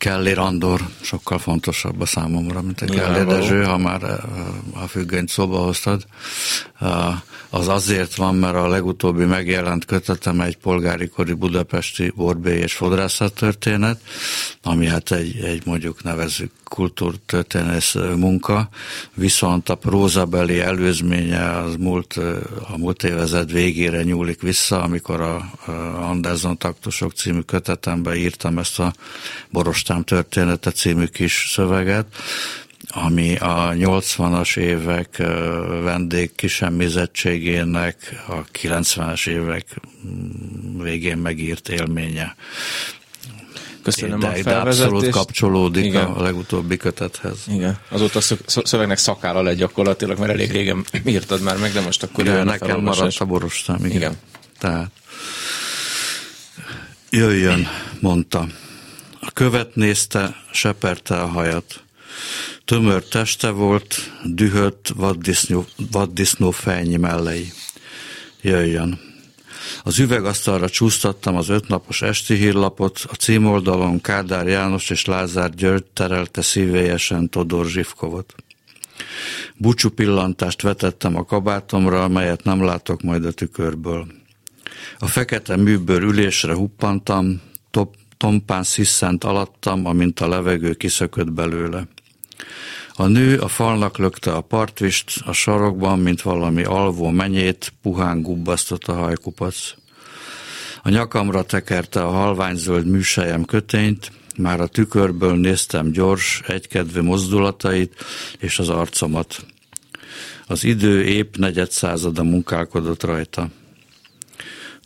Kelly 0.00 0.32
Randor 0.32 0.80
sokkal 1.00 1.38
fontosabb 1.38 2.00
a 2.00 2.06
számomra, 2.06 2.62
mint 2.62 2.80
a 2.80 2.86
Kelly 2.86 3.24
Dezső, 3.24 3.64
ha 3.64 3.78
már 3.78 4.02
a 4.74 4.86
függönyt 4.86 5.28
szóba 5.28 5.58
hoztad. 5.58 6.06
Az 7.50 7.68
azért 7.68 8.14
van, 8.14 8.34
mert 8.34 8.54
a 8.54 8.68
legutóbbi 8.68 9.24
megjelent 9.24 9.84
kötetem 9.84 10.40
egy 10.40 10.56
polgári 10.56 11.08
kori 11.08 11.32
budapesti 11.32 12.12
borbé 12.16 12.58
és 12.58 12.74
fodrászat 12.74 13.34
történet, 13.34 14.00
ami 14.62 14.86
hát 14.86 15.12
egy, 15.12 15.36
egy 15.44 15.62
mondjuk 15.66 16.02
nevezük 16.02 16.50
kultúrtörténész 16.64 17.94
munka, 18.16 18.68
viszont 19.14 19.68
a 19.68 19.74
prózabeli 19.74 20.60
előzménye 20.60 21.58
az 21.58 21.76
múlt, 21.76 22.20
a 22.72 22.78
múlt 22.78 23.02
évezet 23.02 23.50
végére 23.50 24.02
nyúlik 24.02 24.40
vissza, 24.40 24.82
amikor 24.82 25.20
a, 25.20 25.50
Anderson 26.00 26.58
Taktusok 26.58 27.12
című 27.12 27.40
kötetemben 27.40 28.14
írtam 28.16 28.58
ezt 28.58 28.78
a 28.78 28.92
Borostám 29.90 30.18
története 30.18 30.70
című 30.70 31.04
kis 31.04 31.50
szöveget, 31.52 32.06
ami 32.88 33.36
a 33.36 33.72
80-as 33.72 34.56
évek 34.56 35.16
vendég 35.82 36.34
kisemmizettségének 36.34 38.22
a 38.28 38.44
90-es 38.62 39.28
évek 39.28 39.64
mm, 40.06 40.82
végén 40.82 41.18
megírt 41.18 41.68
élménye. 41.68 42.34
Köszönöm 43.82 44.18
de, 44.18 44.26
a 44.26 44.42
de 44.42 44.56
abszolút 44.56 45.08
kapcsolódik 45.08 45.84
Igen. 45.84 46.04
a 46.04 46.22
legutóbbi 46.22 46.76
kötethez. 46.76 47.38
Igen. 47.46 47.78
Azóta 47.88 48.20
szövegnek 48.46 48.98
szakára 48.98 49.42
lett 49.42 49.56
gyakorlatilag, 49.56 50.18
mert 50.18 50.32
elég 50.32 50.50
régen 50.50 50.84
írtad 51.04 51.42
már 51.42 51.56
meg, 51.56 51.72
de 51.72 51.80
most 51.80 52.02
akkor 52.02 52.24
Igen, 52.24 52.44
nekem 52.44 52.80
maradt 52.80 53.18
a 53.18 53.24
borostám. 53.24 53.84
Igen. 53.84 53.96
Igen. 53.96 54.18
Tehát 54.58 54.90
jöjjön, 57.10 57.66
mondta. 58.00 58.46
Követ 59.40 59.74
nézte, 59.74 60.36
seperte 60.52 61.20
a 61.20 61.26
hajat. 61.26 61.82
Tömör 62.64 63.04
teste 63.04 63.50
volt, 63.50 64.12
dühött 64.24 64.92
vaddisznó, 64.96 65.66
vaddisznó 65.90 66.50
fejnyi 66.50 66.96
mellei. 66.96 67.52
Jöjjön. 68.40 69.00
Az 69.82 69.98
üvegasztalra 69.98 70.68
csúsztattam 70.68 71.36
az 71.36 71.48
ötnapos 71.48 72.02
esti 72.02 72.34
hírlapot, 72.34 73.00
a 73.08 73.14
címoldalon 73.14 74.00
Kádár 74.00 74.46
János 74.46 74.90
és 74.90 75.04
Lázár 75.04 75.54
György 75.54 75.84
terelte 75.84 76.42
szívélyesen 76.42 77.28
Todor 77.28 77.66
Zsivkovot. 77.66 78.34
Búcsú 79.56 79.88
pillantást 79.88 80.62
vetettem 80.62 81.16
a 81.16 81.24
kabátomra, 81.24 82.08
melyet 82.08 82.44
nem 82.44 82.64
látok 82.64 83.02
majd 83.02 83.24
a 83.24 83.32
tükörből. 83.32 84.06
A 84.98 85.06
fekete 85.06 85.56
műbőr 85.56 86.02
ülésre 86.02 86.54
huppantam, 86.54 87.40
top, 87.70 87.98
tompán 88.20 88.62
sziszent 88.62 89.24
alattam, 89.24 89.86
amint 89.86 90.20
a 90.20 90.28
levegő 90.28 90.74
kiszökött 90.74 91.32
belőle. 91.32 91.88
A 92.94 93.06
nő 93.06 93.38
a 93.38 93.48
falnak 93.48 93.98
lökte 93.98 94.32
a 94.32 94.40
partvist, 94.40 95.20
a 95.24 95.32
sarokban, 95.32 95.98
mint 95.98 96.22
valami 96.22 96.64
alvó 96.64 97.08
menyét, 97.08 97.72
puhán 97.82 98.22
gubbasztott 98.22 98.84
a 98.84 98.92
hajkupac. 98.92 99.74
A 100.82 100.88
nyakamra 100.88 101.42
tekerte 101.42 102.02
a 102.02 102.10
halványzöld 102.10 102.86
műsejem 102.86 103.44
kötényt, 103.44 104.12
már 104.36 104.60
a 104.60 104.66
tükörből 104.66 105.36
néztem 105.36 105.90
gyors, 105.90 106.42
egykedvű 106.46 107.00
mozdulatait 107.00 107.94
és 108.38 108.58
az 108.58 108.68
arcomat. 108.68 109.46
Az 110.46 110.64
idő 110.64 111.04
épp 111.04 111.36
negyed 111.36 111.70
százada 111.70 112.22
munkálkodott 112.22 113.02
rajta. 113.02 113.48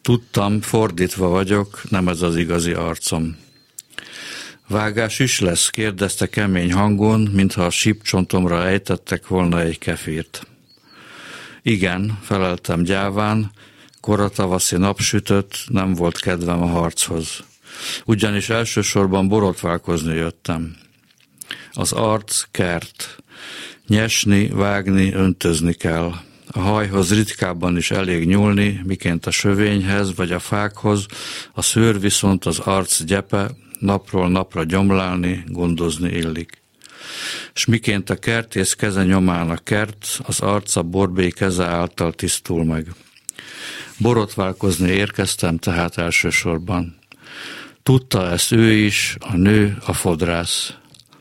Tudtam, 0.05 0.61
fordítva 0.61 1.29
vagyok, 1.29 1.83
nem 1.91 2.09
ez 2.09 2.23
az 2.23 2.37
igazi 2.37 2.73
arcom. 2.73 3.37
Vágás 4.69 5.19
is 5.19 5.41
lesz? 5.41 5.69
kérdezte 5.69 6.27
kemény 6.27 6.73
hangon, 6.73 7.21
mintha 7.21 7.65
a 7.65 7.71
sípcsontomra 7.71 8.67
ejtettek 8.67 9.27
volna 9.27 9.61
egy 9.61 9.79
kefírt. 9.79 10.47
Igen, 11.63 12.19
feleltem 12.23 12.83
gyáván, 12.83 13.51
koratavaszi 14.01 14.77
napsütött, 14.77 15.65
nem 15.69 15.95
volt 15.95 16.19
kedvem 16.19 16.63
a 16.63 16.67
harchoz. 16.67 17.45
Ugyanis 18.05 18.49
elsősorban 18.49 19.29
borotválkozni 19.29 20.15
jöttem. 20.15 20.77
Az 21.73 21.93
arc 21.93 22.43
kert. 22.51 23.17
Nyesni, 23.87 24.49
vágni, 24.49 25.13
öntözni 25.13 25.73
kell. 25.73 26.13
A 26.57 26.61
hajhoz 26.61 27.15
ritkábban 27.15 27.77
is 27.77 27.91
elég 27.91 28.27
nyúlni, 28.27 28.81
miként 28.85 29.27
a 29.27 29.31
sövényhez 29.31 30.15
vagy 30.15 30.33
a 30.33 30.39
fákhoz, 30.39 31.07
a 31.53 31.63
szőr 31.63 32.01
viszont 32.01 32.45
az 32.45 32.59
arc 32.59 33.03
gyepe, 33.03 33.51
napról 33.79 34.29
napra 34.29 34.65
gyomlálni, 34.65 35.45
gondozni 35.47 36.11
illik. 36.11 36.63
S 37.53 37.65
miként 37.65 38.11
a 38.11 38.17
kertész 38.17 38.73
keze 38.73 39.05
nyomán 39.05 39.51
a 39.51 39.57
kert, 39.57 40.21
az 40.23 40.41
arca 40.41 40.83
borbé 40.83 41.29
keze 41.29 41.65
által 41.65 42.13
tisztul 42.13 42.65
meg. 42.65 42.87
Borotválkozni 43.99 44.91
érkeztem 44.91 45.59
tehát 45.59 45.99
elsősorban. 45.99 46.99
Tudta 47.83 48.31
ezt 48.31 48.53
ő 48.53 48.73
is, 48.73 49.17
a 49.21 49.37
nő, 49.37 49.77
a 49.87 49.93
fodrász. 49.93 50.75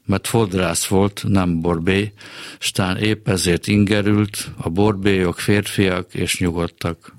Mert 0.06 0.28
fodrász 0.28 0.86
volt, 0.86 1.24
nem 1.28 1.62
borbé, 1.62 2.14
stán 2.60 2.98
épp 2.98 3.28
ezért 3.28 3.68
ingerült, 3.68 4.52
a 4.58 4.70
borbélyok 4.70 5.40
férfiak 5.40 6.14
és 6.14 6.40
nyugodtak. 6.40 7.16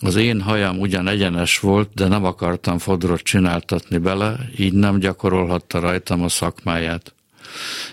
Az 0.00 0.16
én 0.16 0.40
hajam 0.40 0.80
ugyan 0.80 1.08
egyenes 1.08 1.58
volt, 1.58 1.94
de 1.94 2.08
nem 2.08 2.24
akartam 2.24 2.78
fodrot 2.78 3.20
csináltatni 3.20 3.98
bele, 3.98 4.48
így 4.56 4.72
nem 4.72 4.98
gyakorolhatta 4.98 5.78
rajtam 5.78 6.22
a 6.22 6.28
szakmáját. 6.28 7.14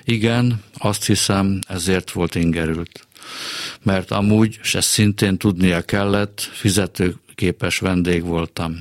Igen, 0.04 0.64
azt 0.78 1.06
hiszem, 1.06 1.60
ezért 1.68 2.12
volt 2.12 2.36
ingerült. 2.36 3.08
Mert 3.84 4.12
amúgy, 4.12 4.60
és 4.62 4.76
ezt 4.76 4.88
szintén 4.88 5.38
tudnia 5.38 5.82
kellett, 5.82 6.40
fizetőképes 6.40 7.80
vendég 7.80 8.24
voltam. 8.24 8.80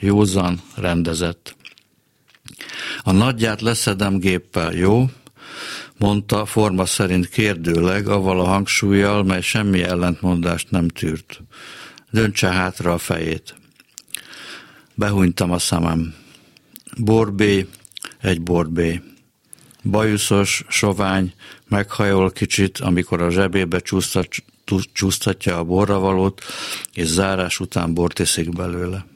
Józan, 0.00 0.60
rendezett. 0.76 1.56
A 3.02 3.12
nagyját 3.12 3.60
leszedem 3.60 4.18
géppel, 4.18 4.72
jó? 4.72 5.10
mondta 5.96 6.46
forma 6.46 6.86
szerint 6.86 7.28
kérdőleg, 7.28 8.08
avval 8.08 8.40
a 8.40 8.44
hangsúlyjal, 8.44 9.24
mely 9.24 9.40
semmi 9.40 9.82
ellentmondást 9.82 10.70
nem 10.70 10.88
tűrt 10.88 11.42
döntse 12.10 12.48
hátra 12.48 12.92
a 12.92 12.98
fejét. 12.98 13.54
Behunytam 14.94 15.50
a 15.50 15.58
szemem. 15.58 16.14
Borbé, 16.96 17.66
egy 18.20 18.42
borbé. 18.42 19.02
Bajuszos, 19.82 20.64
sovány, 20.68 21.34
meghajol 21.68 22.30
kicsit, 22.30 22.78
amikor 22.78 23.22
a 23.22 23.30
zsebébe 23.30 23.78
csúsztat, 23.78 24.28
csúsztatja 24.92 25.58
a 25.58 25.64
borravalót, 25.64 26.42
és 26.92 27.06
zárás 27.06 27.60
után 27.60 27.94
bort 27.94 28.18
iszik 28.18 28.52
belőle. 28.52 29.06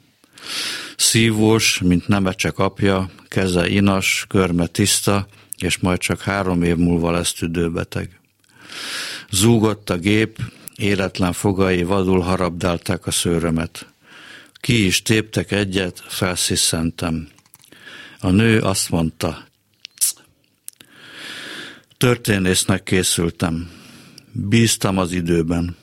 Szívós, 1.03 1.79
mint 1.79 2.09
nemecsek 2.09 2.59
apja, 2.59 3.11
keze 3.29 3.69
inas, 3.69 4.25
körme 4.29 4.67
tiszta, 4.67 5.27
és 5.57 5.79
majd 5.79 5.99
csak 5.99 6.21
három 6.21 6.63
év 6.63 6.77
múlva 6.77 7.11
lesz 7.11 7.33
tüdőbeteg. 7.33 8.21
Zúgott 9.31 9.91
a 9.91 9.97
gép, 9.97 10.39
életlen 10.77 11.33
fogai 11.33 11.83
vadul 11.83 12.21
harabdálták 12.21 13.07
a 13.07 13.11
szőrömet. 13.11 13.87
Ki 14.55 14.85
is 14.87 15.03
téptek 15.03 15.51
egyet, 15.51 16.03
felsziszentem. 16.07 17.29
A 18.21 18.31
nő 18.31 18.61
azt 18.61 18.91
mondta, 18.91 19.45
Történésznek 21.97 22.83
készültem. 22.83 23.71
Bíztam 24.33 24.99
az 24.99 25.13
időben. 25.13 25.77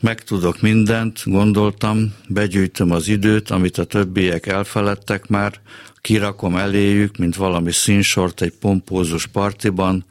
Megtudok 0.00 0.60
mindent, 0.60 1.22
gondoltam, 1.24 2.14
begyűjtöm 2.28 2.90
az 2.90 3.08
időt, 3.08 3.50
amit 3.50 3.78
a 3.78 3.84
többiek 3.84 4.46
elfeledtek 4.46 5.26
már, 5.26 5.60
kirakom 6.00 6.56
eléjük, 6.56 7.16
mint 7.16 7.36
valami 7.36 7.72
színsort 7.72 8.42
egy 8.42 8.52
pompózus 8.60 9.26
partiban, 9.26 10.04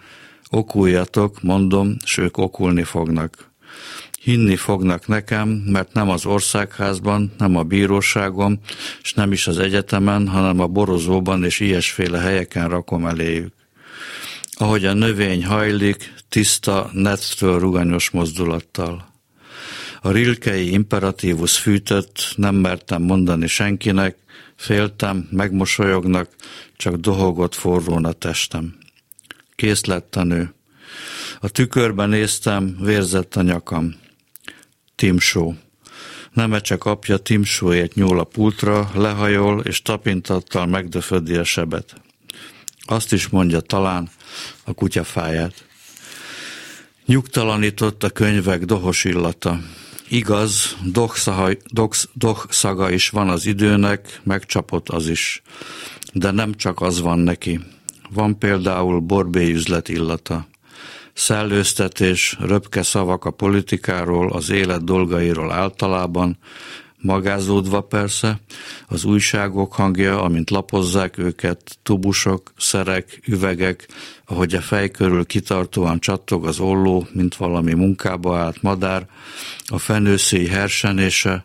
okuljatok, 0.49 1.41
mondom, 1.41 1.95
s 2.05 2.17
ők 2.17 2.37
okulni 2.37 2.83
fognak. 2.83 3.51
Hinni 4.21 4.55
fognak 4.55 5.07
nekem, 5.07 5.49
mert 5.49 5.93
nem 5.93 6.09
az 6.09 6.25
országházban, 6.25 7.31
nem 7.37 7.55
a 7.55 7.63
bíróságon, 7.63 8.59
és 9.01 9.13
nem 9.13 9.31
is 9.31 9.47
az 9.47 9.59
egyetemen, 9.59 10.27
hanem 10.27 10.59
a 10.59 10.67
borozóban 10.67 11.43
és 11.43 11.59
ilyesféle 11.59 12.19
helyeken 12.19 12.69
rakom 12.69 13.05
eléjük. 13.05 13.53
Ahogy 14.53 14.85
a 14.85 14.93
növény 14.93 15.45
hajlik, 15.45 16.13
tiszta, 16.29 16.89
nettől 16.93 17.59
ruganyos 17.59 18.09
mozdulattal. 18.09 19.15
A 20.01 20.11
rilkei 20.11 20.71
imperatívus 20.71 21.57
fűtött, 21.57 22.33
nem 22.35 22.55
mertem 22.55 23.01
mondani 23.01 23.47
senkinek, 23.47 24.17
féltem, 24.55 25.27
megmosolyognak, 25.31 26.29
csak 26.75 26.95
dohogott 26.95 27.55
forrón 27.55 28.05
a 28.05 28.11
testem. 28.11 28.77
Kész 29.55 29.85
lett 29.85 30.15
a 30.15 30.23
nő. 30.23 30.53
A 31.39 31.49
tükörben 31.49 32.09
néztem, 32.09 32.77
vérzett 32.79 33.35
a 33.35 33.41
nyakam. 33.41 33.95
Timsó. 34.95 35.55
Csak 36.61 36.85
apja 36.85 37.17
Timsóért 37.17 37.95
nyúl 37.95 38.19
a 38.19 38.23
pultra, 38.23 38.91
lehajol 38.93 39.61
és 39.61 39.81
tapintattal 39.81 40.65
megdöfödi 40.65 41.35
a 41.35 41.43
sebet. 41.43 41.95
Azt 42.85 43.13
is 43.13 43.27
mondja 43.27 43.59
talán 43.59 44.09
a 44.63 44.73
kutyafáját. 44.73 45.65
Nyugtalanított 47.05 48.03
a 48.03 48.09
könyvek 48.09 48.65
dohos 48.65 49.03
illata. 49.03 49.59
Igaz, 50.09 50.77
doh 52.13 52.43
szaga 52.49 52.91
is 52.91 53.09
van 53.09 53.29
az 53.29 53.45
időnek, 53.45 54.21
megcsapott 54.23 54.89
az 54.89 55.07
is. 55.07 55.41
De 56.13 56.31
nem 56.31 56.53
csak 56.53 56.81
az 56.81 57.01
van 57.01 57.19
neki. 57.19 57.59
Van 58.09 58.39
például 58.39 58.99
borbélyüzlet 58.99 59.89
illata. 59.89 60.47
Szellőztetés, 61.13 62.37
röpke 62.39 62.83
szavak 62.83 63.25
a 63.25 63.31
politikáról, 63.31 64.31
az 64.31 64.49
élet 64.49 64.83
dolgairól 64.83 65.51
általában, 65.51 66.37
magázódva 67.01 67.81
persze, 67.81 68.39
az 68.87 69.03
újságok 69.03 69.73
hangja, 69.73 70.21
amint 70.21 70.49
lapozzák 70.49 71.17
őket, 71.17 71.77
tubusok, 71.83 72.53
szerek, 72.57 73.19
üvegek, 73.25 73.87
ahogy 74.25 74.55
a 74.55 74.61
fej 74.61 74.89
körül 74.89 75.25
kitartóan 75.25 75.99
csattog 75.99 76.45
az 76.45 76.59
olló, 76.59 77.07
mint 77.11 77.35
valami 77.35 77.73
munkába 77.73 78.37
állt 78.37 78.61
madár, 78.61 79.07
a 79.65 79.77
fenőszély 79.77 80.45
hersenése, 80.45 81.43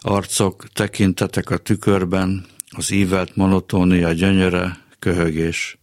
arcok, 0.00 0.64
tekintetek 0.72 1.50
a 1.50 1.56
tükörben, 1.56 2.46
az 2.76 2.90
ívelt 2.90 3.36
monotónia 3.36 4.12
gyönyöre, 4.12 4.78
köhögés. 4.98 5.78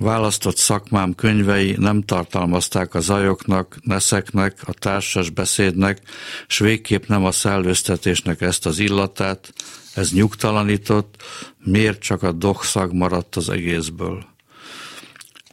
Választott 0.00 0.56
szakmám 0.56 1.14
könyvei 1.14 1.74
nem 1.78 2.02
tartalmazták 2.02 2.94
a 2.94 3.00
zajoknak, 3.00 3.76
neszeknek, 3.82 4.58
a 4.64 4.72
társas 4.72 5.30
beszédnek, 5.30 6.00
s 6.46 6.58
végképp 6.58 7.06
nem 7.06 7.24
a 7.24 7.32
szellőztetésnek 7.32 8.40
ezt 8.40 8.66
az 8.66 8.78
illatát, 8.78 9.52
ez 9.94 10.12
nyugtalanított, 10.12 11.22
miért 11.64 12.00
csak 12.00 12.22
a 12.22 12.32
dokszag 12.32 12.92
maradt 12.92 13.36
az 13.36 13.48
egészből. 13.48 14.24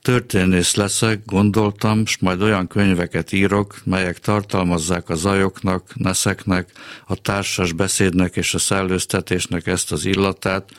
Történész 0.02 0.76
leszek, 0.76 1.26
gondoltam, 1.26 2.06
s 2.06 2.18
majd 2.18 2.42
olyan 2.42 2.68
könyveket 2.68 3.32
írok, 3.32 3.82
melyek 3.84 4.20
tartalmazzák 4.20 5.10
a 5.10 5.16
zajoknak, 5.16 5.96
neszeknek, 5.96 6.72
a 7.06 7.16
társas 7.16 7.72
beszédnek 7.72 8.36
és 8.36 8.54
a 8.54 8.60
szellőztetésnek 8.60 9.68
ezt 9.68 9.92
az 9.92 10.06
illatát, 10.06 10.72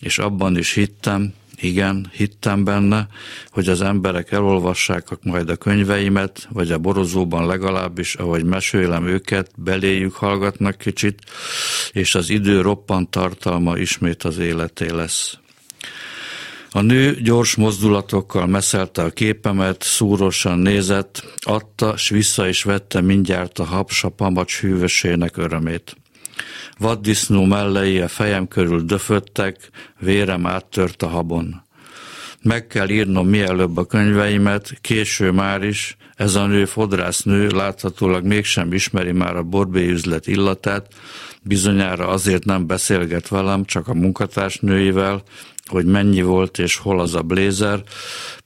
és 0.00 0.18
abban 0.18 0.56
is 0.56 0.72
hittem, 0.72 1.34
igen, 1.62 2.10
hittem 2.12 2.64
benne, 2.64 3.06
hogy 3.50 3.68
az 3.68 3.80
emberek 3.80 4.32
elolvassák 4.32 5.08
majd 5.22 5.50
a 5.50 5.56
könyveimet, 5.56 6.48
vagy 6.50 6.72
a 6.72 6.78
borozóban 6.78 7.46
legalábbis, 7.46 8.14
ahogy 8.14 8.44
mesélem 8.44 9.06
őket, 9.06 9.50
beléjük 9.56 10.14
hallgatnak 10.14 10.76
kicsit, 10.76 11.20
és 11.92 12.14
az 12.14 12.30
idő 12.30 12.60
roppant 12.60 13.10
tartalma 13.10 13.78
ismét 13.78 14.22
az 14.22 14.38
életé 14.38 14.90
lesz. 14.90 15.36
A 16.74 16.80
nő 16.80 17.14
gyors 17.22 17.54
mozdulatokkal 17.54 18.46
meszelte 18.46 19.02
a 19.02 19.10
képemet, 19.10 19.82
szúrosan 19.82 20.58
nézett, 20.58 21.24
adta, 21.36 21.96
s 21.96 22.08
vissza 22.08 22.48
is 22.48 22.62
vette 22.62 23.00
mindjárt 23.00 23.58
a 23.58 23.64
hapsa 23.64 24.08
pamacs 24.08 24.60
hűvösének 24.60 25.36
örömét. 25.36 25.96
Vaddisznó 26.78 27.44
mellei 27.44 28.00
a 28.00 28.08
fejem 28.08 28.48
körül 28.48 28.84
döföttek, 28.84 29.56
vérem 29.98 30.46
áttört 30.46 31.02
a 31.02 31.08
habon. 31.08 31.62
Meg 32.42 32.66
kell 32.66 32.88
írnom 32.88 33.28
mielőbb 33.28 33.76
a 33.76 33.84
könyveimet, 33.84 34.78
késő 34.80 35.30
már 35.30 35.62
is, 35.62 35.96
ez 36.16 36.34
a 36.34 36.46
nő 36.46 36.64
fodrásznő 36.64 37.48
láthatólag 37.48 38.24
mégsem 38.24 38.72
ismeri 38.72 39.12
már 39.12 39.36
a 39.36 39.42
borbély 39.42 39.90
üzlet 39.90 40.26
illatát, 40.26 40.94
bizonyára 41.42 42.08
azért 42.08 42.44
nem 42.44 42.66
beszélget 42.66 43.28
velem, 43.28 43.64
csak 43.64 43.88
a 43.88 43.94
munkatársnőivel, 43.94 45.22
hogy 45.72 45.84
mennyi 45.84 46.22
volt 46.22 46.58
és 46.58 46.76
hol 46.76 47.00
az 47.00 47.14
a 47.14 47.22
blézer, 47.22 47.82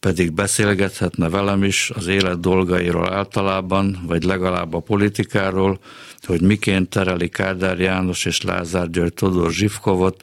pedig 0.01 0.33
beszélgethetne 0.33 1.29
velem 1.29 1.63
is 1.63 1.91
az 1.95 2.07
élet 2.07 2.41
dolgairól 2.41 3.13
általában, 3.13 4.03
vagy 4.07 4.25
legalább 4.25 4.75
a 4.75 4.81
politikáról, 4.81 5.79
hogy 6.23 6.41
miként 6.41 6.89
tereli 6.89 7.29
Kádár 7.29 7.79
János 7.79 8.25
és 8.25 8.43
Lázár 8.43 8.91
György 8.91 9.15
Todor 9.15 9.51
Zsivkovot, 9.51 10.23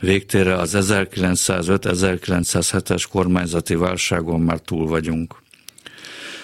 végtére 0.00 0.54
az 0.54 0.76
1905-1907-es 0.78 3.04
kormányzati 3.10 3.74
válságon 3.74 4.40
már 4.40 4.58
túl 4.58 4.86
vagyunk. 4.86 5.42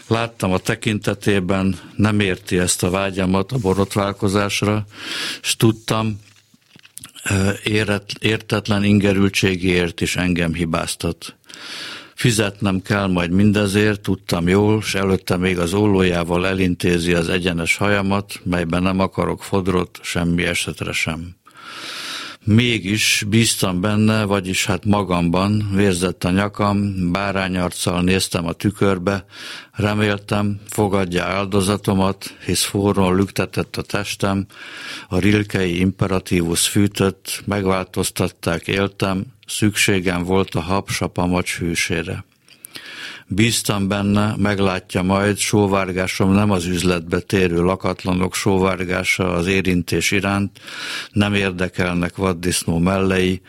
Láttam 0.06 0.52
a 0.52 0.58
tekintetében, 0.58 1.78
nem 1.96 2.20
érti 2.20 2.58
ezt 2.58 2.82
a 2.82 2.90
vágyamat 2.90 3.52
a 3.52 3.58
borotválkozásra, 3.58 4.84
és 5.42 5.56
tudtam, 5.56 6.20
értetlen 8.20 8.84
ingerültségéért 8.84 10.00
is 10.00 10.16
engem 10.16 10.54
hibáztat. 10.54 11.36
Fizetnem 12.14 12.82
kell 12.82 13.06
majd 13.06 13.30
mindezért, 13.30 14.00
tudtam 14.00 14.48
jól, 14.48 14.78
és 14.82 14.94
előtte 14.94 15.36
még 15.36 15.58
az 15.58 15.74
ollójával 15.74 16.46
elintézi 16.46 17.12
az 17.12 17.28
egyenes 17.28 17.76
hajamat, 17.76 18.40
melyben 18.44 18.82
nem 18.82 19.00
akarok 19.00 19.42
fodrot, 19.42 19.98
semmi 20.02 20.44
esetre 20.44 20.92
sem. 20.92 21.36
Mégis 22.46 23.24
bíztam 23.28 23.80
benne, 23.80 24.24
vagyis 24.24 24.66
hát 24.66 24.84
magamban, 24.84 25.70
vérzett 25.74 26.24
a 26.24 26.30
nyakam, 26.30 27.10
bárányarccal 27.12 28.02
néztem 28.02 28.46
a 28.46 28.52
tükörbe, 28.52 29.24
reméltem, 29.72 30.60
fogadja 30.68 31.24
áldozatomat, 31.24 32.36
hisz 32.44 32.62
forrón 32.62 33.16
lüktetett 33.16 33.76
a 33.76 33.82
testem, 33.82 34.46
a 35.08 35.18
rilkei 35.18 35.78
imperatívus 35.78 36.68
fűtött, 36.68 37.42
megváltoztatták, 37.44 38.68
éltem, 38.68 39.24
szükségem 39.46 40.22
volt 40.22 40.54
a 40.54 40.60
hapsapamacs 40.60 41.58
hűsére. 41.58 42.24
Bíztam 43.26 43.88
benne, 43.88 44.34
meglátja 44.38 45.02
majd, 45.02 45.38
sóvárgásom 45.38 46.32
nem 46.32 46.50
az 46.50 46.64
üzletbe 46.64 47.20
térő 47.20 47.62
lakatlanok 47.62 48.34
sóvárgása 48.34 49.32
az 49.32 49.46
érintés 49.46 50.10
iránt, 50.10 50.60
nem 51.12 51.34
érdekelnek 51.34 52.16
vaddisznó 52.16 52.78
mellei, 52.78 53.40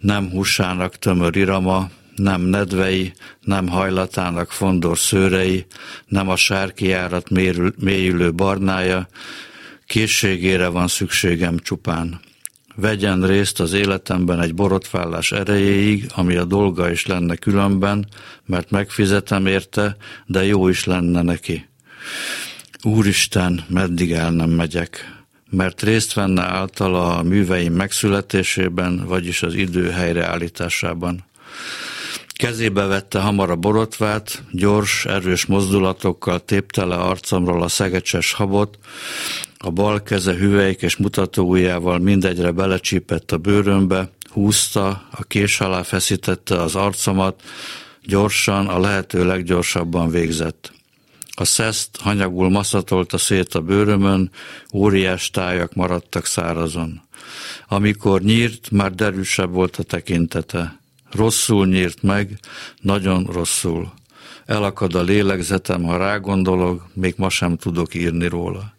nem 0.00 0.30
húsának 0.30 0.96
tömör 0.96 1.36
irama, 1.36 1.90
nem 2.16 2.40
nedvei, 2.40 3.12
nem 3.40 3.68
hajlatának 3.68 4.52
fondor 4.52 4.98
szőrei, 4.98 5.66
nem 6.06 6.28
a 6.28 6.36
sárkiárat 6.36 7.30
mélyülő 7.76 8.32
barnája, 8.32 9.08
készségére 9.86 10.68
van 10.68 10.88
szükségem 10.88 11.58
csupán 11.58 12.20
vegyen 12.80 13.26
részt 13.26 13.60
az 13.60 13.72
életemben 13.72 14.40
egy 14.40 14.54
borotvállás 14.54 15.32
erejéig, 15.32 16.06
ami 16.14 16.36
a 16.36 16.44
dolga 16.44 16.90
is 16.90 17.06
lenne 17.06 17.36
különben, 17.36 18.06
mert 18.46 18.70
megfizetem 18.70 19.46
érte, 19.46 19.96
de 20.26 20.44
jó 20.44 20.68
is 20.68 20.84
lenne 20.84 21.22
neki. 21.22 21.68
Úristen, 22.82 23.64
meddig 23.68 24.12
el 24.12 24.30
nem 24.30 24.50
megyek, 24.50 25.20
mert 25.50 25.82
részt 25.82 26.12
venne 26.12 26.42
általa 26.42 27.16
a 27.16 27.22
műveim 27.22 27.72
megszületésében, 27.72 29.06
vagyis 29.06 29.42
az 29.42 29.54
idő 29.54 29.90
helyreállításában. 29.90 31.24
Kezébe 32.40 32.86
vette 32.86 33.20
hamar 33.20 33.50
a 33.50 33.56
borotvát, 33.56 34.42
gyors, 34.50 35.04
erős 35.04 35.46
mozdulatokkal 35.46 36.44
tépte 36.44 36.84
le 36.84 36.94
arcomról 36.94 37.62
a 37.62 37.68
szegecses 37.68 38.32
habot, 38.32 38.78
a 39.58 39.70
bal 39.70 40.02
keze 40.02 40.34
hüvelyk 40.34 40.82
és 40.82 40.96
mutatóujjával 40.96 41.98
mindegyre 41.98 42.50
belecsípett 42.50 43.32
a 43.32 43.38
bőrömbe, 43.38 44.10
húzta, 44.30 44.88
a 45.10 45.22
kés 45.22 45.60
alá 45.60 45.82
feszítette 45.82 46.62
az 46.62 46.74
arcomat, 46.74 47.42
gyorsan, 48.02 48.66
a 48.66 48.78
lehető 48.78 49.26
leggyorsabban 49.26 50.10
végzett. 50.10 50.72
A 51.34 51.44
szeszt 51.44 51.96
hanyagul 52.00 52.50
maszatolta 52.50 53.18
szét 53.18 53.54
a 53.54 53.60
bőrömön, 53.60 54.30
óriás 54.74 55.30
tájak 55.30 55.74
maradtak 55.74 56.26
szárazon. 56.26 57.00
Amikor 57.68 58.20
nyírt, 58.20 58.70
már 58.70 58.94
derűsebb 58.94 59.52
volt 59.52 59.76
a 59.76 59.82
tekintete. 59.82 60.79
Rosszul 61.10 61.66
nyírt 61.66 62.02
meg, 62.02 62.38
nagyon 62.80 63.24
rosszul. 63.24 63.92
Elakad 64.46 64.94
a 64.94 65.02
lélegzetem, 65.02 65.82
ha 65.82 65.96
rágondolok, 65.96 66.86
még 66.94 67.14
ma 67.16 67.28
sem 67.28 67.56
tudok 67.56 67.94
írni 67.94 68.28
róla. 68.28 68.74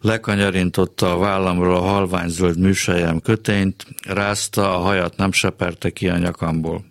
Lekanyarintotta 0.00 1.12
a 1.12 1.18
vállamról 1.18 1.74
a 1.74 1.80
halványzöld 1.80 2.58
műsejem 2.58 3.20
kötényt, 3.20 3.86
rázta, 4.06 4.76
a 4.76 4.78
hajat 4.78 5.16
nem 5.16 5.32
seperte 5.32 5.90
ki 5.90 6.08
a 6.08 6.18
nyakamból. 6.18 6.84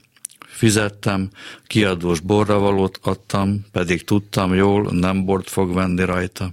Fizettem, 0.47 1.29
kiadós 1.67 2.19
borravalót 2.19 2.99
adtam, 3.01 3.65
pedig 3.71 4.03
tudtam 4.03 4.53
jól, 4.53 4.91
nem 4.91 5.25
bort 5.25 5.49
fog 5.49 5.73
venni 5.73 6.03
rajta. 6.03 6.49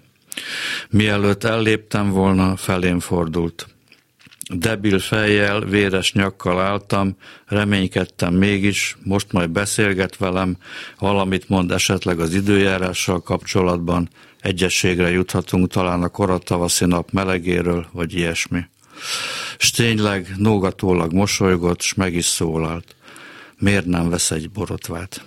Mielőtt 0.90 1.44
elléptem 1.44 2.10
volna, 2.10 2.56
felém 2.56 3.00
fordult. 3.00 3.66
Debil 4.48 4.98
fejjel, 4.98 5.60
véres 5.60 6.12
nyakkal 6.12 6.60
álltam, 6.60 7.16
reménykedtem 7.46 8.34
mégis, 8.34 8.96
most 9.04 9.32
majd 9.32 9.50
beszélget 9.50 10.16
velem, 10.16 10.56
valamit 10.98 11.48
mond 11.48 11.70
esetleg 11.70 12.20
az 12.20 12.34
időjárással 12.34 13.22
kapcsolatban, 13.22 14.08
egyességre 14.40 15.10
juthatunk 15.10 15.68
talán 15.68 16.02
a 16.02 16.08
koratavaszi 16.08 16.84
nap 16.84 17.10
melegéről, 17.10 17.86
vagy 17.92 18.14
ilyesmi. 18.14 18.60
S 19.58 19.70
tényleg 19.70 20.34
nógatólag 20.36 21.12
mosolygott, 21.12 21.80
s 21.80 21.94
meg 21.94 22.14
is 22.14 22.24
szólalt 22.24 22.96
miért 23.58 23.86
nem 23.86 24.08
vesz 24.08 24.30
egy 24.30 24.50
borotvát? 24.50 25.24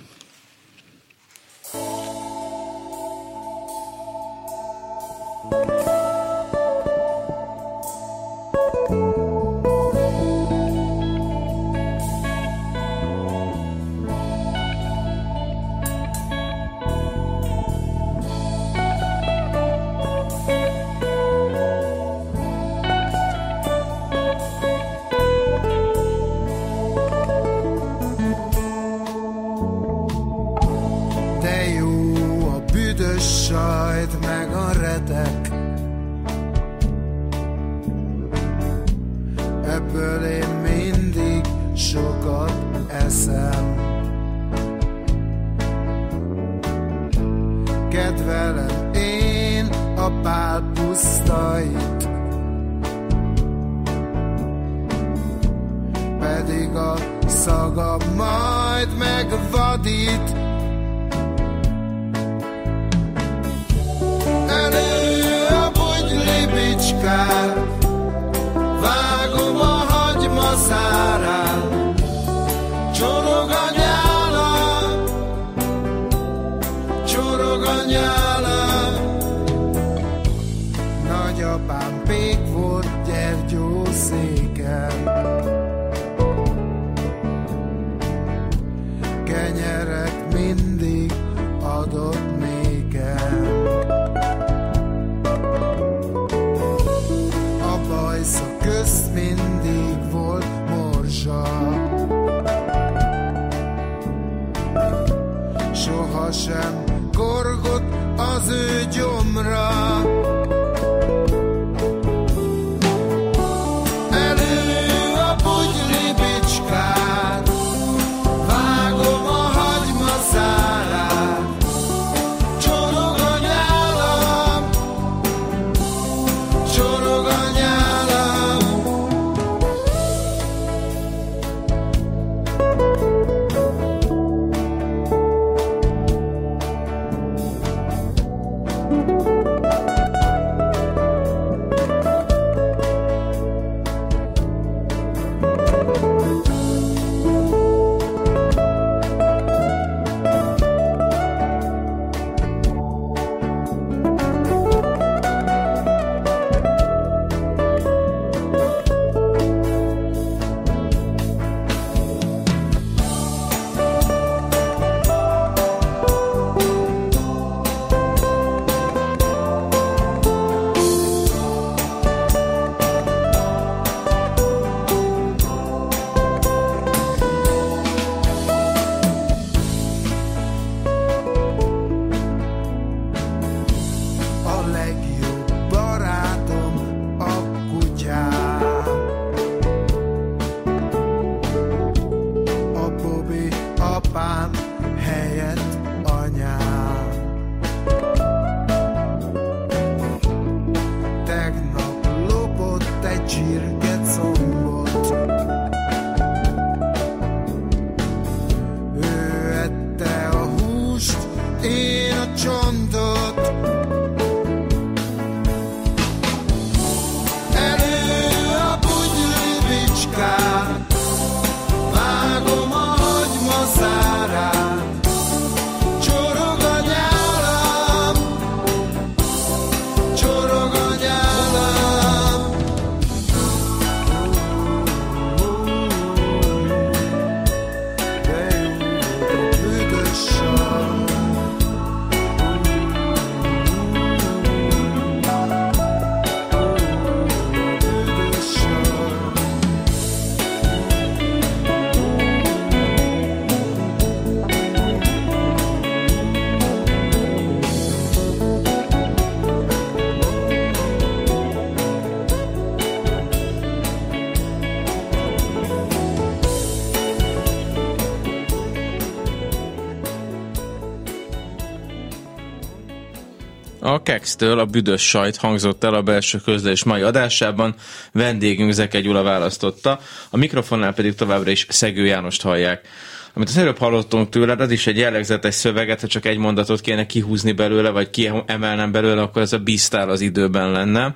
A 274.22 274.24
Kex-től 274.24 274.60
a 274.60 274.66
büdös 274.66 275.02
sajt 275.02 275.36
hangzott 275.36 275.84
el 275.84 275.94
a 275.94 276.02
belső 276.02 276.38
közlés 276.38 276.84
mai 276.84 277.02
adásában, 277.02 277.76
vendégünk 278.12 278.72
Zeke 278.72 279.00
Gyula 279.02 279.24
választotta, 279.24 280.00
a 280.30 280.38
mikrofonnál 280.38 280.94
pedig 280.94 281.16
továbbra 281.16 281.52
is 281.52 281.66
Szegő 281.70 282.06
Jánost 282.06 282.42
hallják. 282.42 282.88
Amit 283.34 283.50
az 283.50 283.58
előbb 283.58 283.78
hallottunk 283.78 284.30
tőled, 284.30 284.62
az 284.62 284.72
is 284.72 284.88
egy 284.88 284.98
jellegzetes 284.98 285.56
szöveget, 285.56 286.02
ha 286.02 286.08
csak 286.08 286.26
egy 286.26 286.38
mondatot 286.38 286.82
kéne 286.82 287.06
kihúzni 287.06 287.52
belőle, 287.52 287.90
vagy 287.90 288.10
kiemelnem 288.10 288.92
belőle, 288.92 289.22
akkor 289.22 289.42
ez 289.42 289.54
a 289.54 289.58
bíztál 289.58 290.10
az 290.10 290.22
időben 290.22 290.72
lenne. 290.72 291.16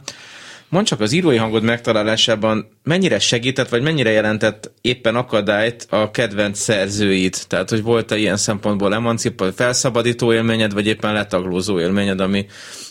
Mondd 0.70 0.86
csak 0.86 1.00
az 1.00 1.12
írói 1.12 1.38
hangod 1.38 1.64
megtalálásában 1.64 2.68
mennyire 2.84 3.20
segített, 3.20 3.70
vagy 3.70 3.82
mennyire 3.82 4.10
jelentett 4.10 4.72
éppen 4.82 5.16
akadályt 5.16 5.88
a 5.90 6.12
kedvenc 6.12 6.60
szerzőid? 6.60 7.38
Tehát, 7.48 7.70
hogy 7.70 7.82
volt-e 7.82 8.18
ilyen 8.18 8.38
szempontból 8.38 8.94
emancipál, 8.94 9.52
felszabadító 9.52 10.34
élményed, 10.34 10.74
vagy 10.74 10.88
éppen 10.88 11.14
letaglózó 11.14 11.80
élményed, 11.80 12.20
ami 12.20 12.46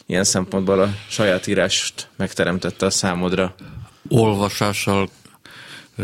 ilyen 0.06 0.24
szempontból 0.24 0.80
a 0.80 0.94
saját 1.08 1.46
írást 1.46 2.08
megteremtette 2.16 2.87
a 2.87 2.90
számodra? 2.90 3.54
Olvasással 4.08 5.08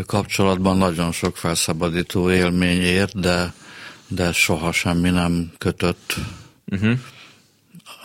kapcsolatban 0.05 0.77
nagyon 0.77 1.11
sok 1.11 1.37
felszabadító 1.37 2.31
élmény 2.31 2.81
ért, 2.81 3.19
de, 3.19 3.53
de 4.07 4.31
soha 4.31 4.71
semmi 4.71 5.09
nem 5.09 5.51
kötött. 5.57 6.15
Uh-huh 6.71 6.97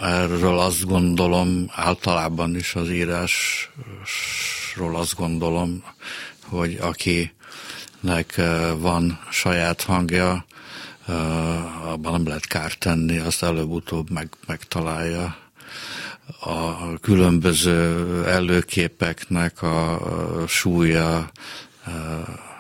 erről 0.01 0.59
azt 0.59 0.87
gondolom, 0.87 1.71
általában 1.75 2.57
is 2.57 2.75
az 2.75 2.91
írásról 2.91 3.37
azt 4.97 5.15
gondolom, 5.17 5.83
hogy 6.45 6.79
akinek 6.81 8.37
eh, 8.37 8.71
van 8.79 9.21
saját 9.31 9.83
hangja, 9.83 10.45
eh, 11.07 11.93
abban 11.93 12.13
nem 12.13 12.27
lehet 12.27 12.47
kárt 12.47 12.79
tenni, 12.79 13.19
azt 13.19 13.43
előbb-utóbb 13.43 14.11
meg, 14.11 14.29
megtalálja. 14.47 15.37
A 16.41 16.99
különböző 16.99 18.25
előképeknek 18.27 19.63
a 19.63 20.01
súlya, 20.47 21.31
eh, 21.87 21.93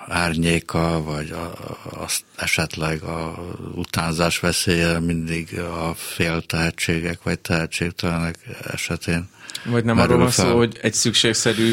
árnyéka, 0.08 1.02
vagy 1.02 1.30
a, 1.30 1.52
azt 1.90 2.24
esetleg 2.36 3.02
a 3.02 3.38
utánzás 3.74 4.38
veszélye 4.38 4.98
mindig 4.98 5.58
a 5.58 5.94
fél 5.94 6.42
tehetségek, 6.42 7.22
vagy 7.22 7.38
tehetségtelenek 7.38 8.38
esetén. 8.72 9.28
Vagy 9.64 9.84
nem 9.84 9.98
arról 9.98 10.18
van 10.18 10.30
szó, 10.30 10.56
hogy 10.56 10.78
egy 10.82 10.94
szükségszerű 10.94 11.72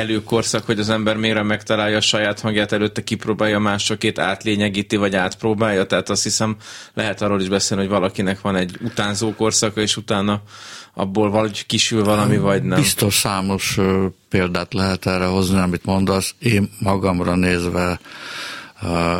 előkorszak, 0.00 0.64
hogy 0.66 0.78
az 0.78 0.88
ember 0.88 1.16
mélyre 1.16 1.42
megtalálja 1.42 1.96
a 1.96 2.00
saját 2.00 2.40
hangját, 2.40 2.72
előtte 2.72 3.04
kipróbálja 3.04 3.58
másokét, 3.58 4.18
átlényegíti, 4.18 4.96
vagy 4.96 5.14
átpróbálja. 5.14 5.86
Tehát 5.86 6.10
azt 6.10 6.22
hiszem, 6.22 6.56
lehet 6.94 7.22
arról 7.22 7.40
is 7.40 7.48
beszélni, 7.48 7.82
hogy 7.82 7.92
valakinek 7.92 8.40
van 8.40 8.56
egy 8.56 8.76
utánzó 8.82 9.34
korszaka, 9.34 9.80
és 9.80 9.96
utána 9.96 10.42
abból 10.94 11.30
valahogy 11.30 11.66
kisül 11.66 12.04
valami, 12.04 12.36
vagy 12.36 12.62
nem? 12.62 12.80
Biztos 12.80 13.14
számos 13.14 13.78
példát 14.28 14.74
lehet 14.74 15.06
erre 15.06 15.24
hozni, 15.24 15.58
amit 15.58 15.84
mondasz. 15.84 16.34
Én 16.38 16.70
magamra 16.78 17.34
nézve 17.34 18.00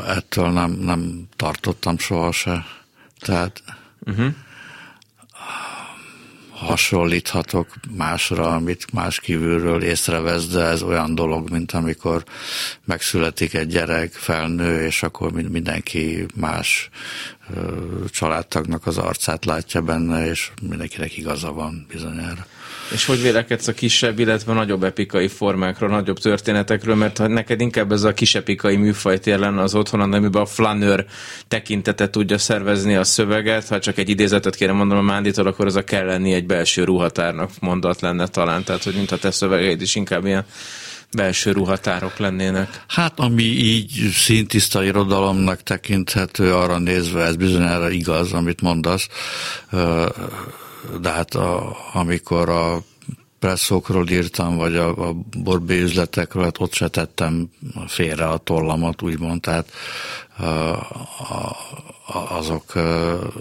ettől 0.07 0.51
nem, 0.51 0.71
nem 0.71 1.29
tartottam 1.37 1.99
soha 1.99 2.33
se. 2.33 2.65
Tehát 3.19 3.63
uh-huh. 4.07 4.27
Hasonlíthatok 6.61 7.67
másra, 7.97 8.55
amit 8.55 8.93
más 8.93 9.21
kívülről 9.21 9.83
észrevesz, 9.83 10.47
de 10.47 10.65
ez 10.65 10.83
olyan 10.83 11.15
dolog, 11.15 11.51
mint 11.51 11.73
amikor 11.73 12.25
megszületik 12.85 13.55
egy 13.55 13.69
gyerek, 13.69 14.13
felnő, 14.13 14.85
és 14.85 15.03
akkor 15.03 15.33
mindenki 15.33 16.27
más 16.35 16.89
családtagnak 18.11 18.87
az 18.87 18.99
arcát 18.99 19.45
látja 19.45 19.81
benne, 19.81 20.27
és 20.27 20.51
mindenkinek 20.63 21.17
igaza 21.17 21.53
van 21.53 21.87
bizonyára. 21.89 22.47
És 22.93 23.05
hogy 23.07 23.23
vélekedsz 23.23 23.67
a 23.67 23.73
kisebb, 23.73 24.19
illetve 24.19 24.53
nagyobb 24.53 24.85
epikai 24.85 25.29
formákról, 25.29 25.91
nagyobb 25.91 26.19
történetekről, 26.19 26.95
mert 26.95 27.19
ha 27.19 27.27
neked 27.27 27.61
inkább 27.61 27.93
ez 27.93 28.03
a 28.03 28.15
kisepikai 28.15 28.77
műfaj 28.77 29.19
tér 29.19 29.43
az 29.43 29.75
otthon, 29.75 30.01
amiben 30.01 30.43
a 30.43 30.47
flanőr 30.47 31.05
tekintete 31.49 32.11
tudja 32.11 32.39
szervezni 32.39 32.95
a 32.95 33.05
szöveget, 33.05 33.69
ha 33.69 33.79
csak 33.79 33.99
egy 33.99 34.09
idézetet 34.09 34.57
kérem 34.57 34.77
mondanom 34.77 35.09
a 35.09 35.13
Mánditól, 35.13 35.47
akkor 35.47 35.67
az 35.67 35.77
a 35.77 35.85
kell 35.85 36.05
lenni 36.05 36.33
egy 36.33 36.47
belső 36.47 36.85
ruhatárnak 36.85 37.51
mondat 37.61 38.01
lenne 38.01 38.27
talán, 38.27 38.65
tehát 38.65 38.85
hogy 38.85 38.95
mint 38.95 39.11
a 39.11 39.17
te 39.19 39.31
szövegeid 39.31 39.81
is 39.81 39.95
inkább 39.95 40.27
ilyen 40.27 40.45
belső 41.13 41.53
ruhatárok 41.53 42.19
lennének. 42.19 42.83
Hát 42.89 43.19
ami 43.19 43.43
így 43.43 44.11
szintiszta 44.13 44.85
irodalomnak 44.85 45.63
tekinthető, 45.63 46.55
arra 46.55 46.79
nézve 46.79 47.25
ez 47.25 47.37
bizonyára 47.37 47.91
igaz, 47.91 48.33
amit 48.33 48.61
mondasz, 48.61 49.09
de 51.01 51.11
hát 51.11 51.35
a, 51.35 51.77
amikor 51.93 52.49
a 52.49 52.83
presszokról 53.41 54.09
írtam, 54.09 54.57
vagy 54.57 54.77
a, 54.77 55.09
a 55.09 55.13
borbé 55.37 55.81
üzletekről, 55.81 56.43
hát 56.43 56.61
ott 56.61 56.73
se 56.73 56.89
tettem 56.89 57.51
félre 57.87 58.29
a 58.29 58.37
tollamat, 58.37 59.03
úgymond, 59.03 59.41
tehát 59.41 59.71
a, 60.37 60.45
a, 60.45 61.57
azok 62.29 62.73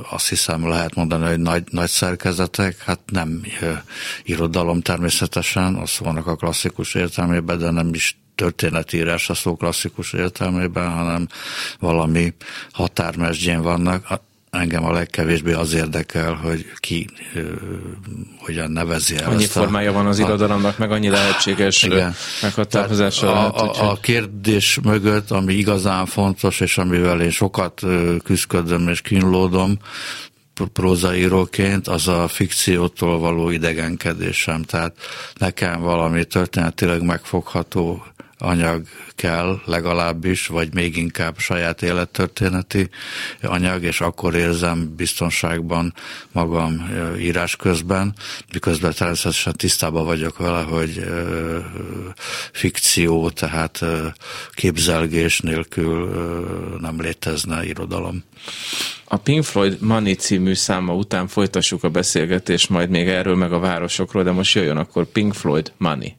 azt 0.10 0.30
hiszem 0.30 0.68
lehet 0.68 0.96
mondani, 0.96 1.26
hogy 1.26 1.40
nagy, 1.40 1.64
nagy 1.72 1.90
szerkezetek, 1.90 2.82
hát 2.84 3.00
nem 3.06 3.42
irodalom 4.24 4.82
természetesen, 4.82 5.76
az 5.76 5.98
vannak 6.00 6.28
a 6.28 6.36
klasszikus 6.36 6.94
értelmében, 6.94 7.58
de 7.58 7.70
nem 7.70 7.94
is 7.94 8.18
történetírás 8.36 9.30
a 9.30 9.34
szó 9.34 9.56
klasszikus 9.56 10.14
értelmében, 10.14 10.92
hanem 10.92 11.28
valami 11.80 12.34
határmesdjén 12.72 13.62
vannak 13.62 14.22
engem 14.50 14.86
a 14.86 14.92
legkevésbé 14.92 15.52
az 15.52 15.74
érdekel, 15.74 16.34
hogy 16.34 16.66
ki 16.76 17.10
ö, 17.34 17.42
hogyan 18.38 18.72
nevezi 18.72 19.18
el. 19.18 19.30
Annyi 19.30 19.46
formája 19.46 19.90
a, 19.90 19.94
van 19.94 20.06
az 20.06 20.20
irodalomnak, 20.20 20.78
meg 20.78 20.92
annyi 20.92 21.10
lehetséges 21.10 21.84
igen. 21.84 22.16
meghatározása. 22.42 23.52
A, 23.54 23.70
a, 23.70 23.92
a 23.92 23.98
kérdés 24.02 24.80
mögött, 24.84 25.32
ami 25.32 25.54
igazán 25.54 26.06
fontos, 26.06 26.60
és 26.60 26.78
amivel 26.78 27.22
én 27.22 27.32
sokat 27.32 27.82
küzdködöm 28.24 28.88
és 28.88 29.02
kínlódom, 29.02 29.78
prózaíróként, 30.74 31.88
az 31.88 32.08
a 32.08 32.28
fikciótól 32.28 33.20
való 33.20 33.50
idegenkedésem. 33.50 34.64
Tehát 34.64 34.96
nekem 35.38 35.82
valami 35.82 36.26
történetileg 36.26 37.02
megfogható 37.02 38.04
anyag 38.40 38.86
kell 39.16 39.60
legalábbis, 39.66 40.48
vagy 40.48 40.74
még 40.74 40.98
inkább 40.98 41.38
saját 41.38 41.82
élettörténeti 41.82 42.90
anyag, 43.42 43.84
és 43.84 44.02
akkor 44.02 44.36
érzem 44.36 44.94
biztonságban 44.96 45.94
magam 46.32 46.90
írás 47.18 47.56
közben, 47.56 48.14
miközben 48.54 48.94
természetesen 48.94 49.54
tisztában 49.54 50.06
vagyok 50.06 50.38
vele, 50.38 50.62
hogy 50.62 51.04
fikció, 52.52 53.30
tehát 53.30 53.86
képzelgés 54.52 55.40
nélkül 55.40 56.10
nem 56.82 57.02
létezne 57.02 57.66
irodalom. 57.66 58.24
A 59.06 59.18
Pink 59.18 59.44
Floyd 59.44 59.82
Money 59.82 60.14
című 60.14 60.54
száma 60.54 60.94
után 60.94 61.28
folytassuk 61.28 61.84
a 61.84 61.90
beszélgetést 61.90 62.70
majd 62.70 62.90
még 62.90 63.08
erről 63.08 63.36
meg 63.36 63.54
a 63.54 63.60
városokról, 63.60 64.24
de 64.24 64.32
most 64.32 64.56
jöjjön 64.56 64.78
akkor 64.78 65.06
Pink 65.06 65.34
Floyd 65.34 65.72
Money. 65.78 66.18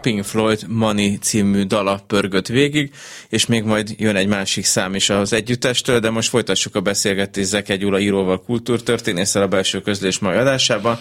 Pink 0.00 0.24
Floyd 0.24 0.64
Money 0.68 1.18
című 1.18 1.62
dala 1.62 2.00
pörgött 2.06 2.46
végig, 2.46 2.90
és 3.28 3.46
még 3.46 3.64
majd 3.64 3.94
jön 3.98 4.16
egy 4.16 4.26
másik 4.26 4.64
szám 4.64 4.94
is 4.94 5.10
az 5.10 5.32
együttestől, 5.32 6.00
de 6.00 6.10
most 6.10 6.28
folytassuk 6.28 6.74
a 6.74 6.80
beszélgetést 6.80 7.48
Zeke 7.48 7.76
Gyula 7.76 7.98
íróval, 7.98 8.42
kultúrtörténésszel 8.42 9.42
a 9.42 9.48
belső 9.48 9.80
közlés 9.80 10.18
mai 10.18 10.36
adásában. 10.36 10.98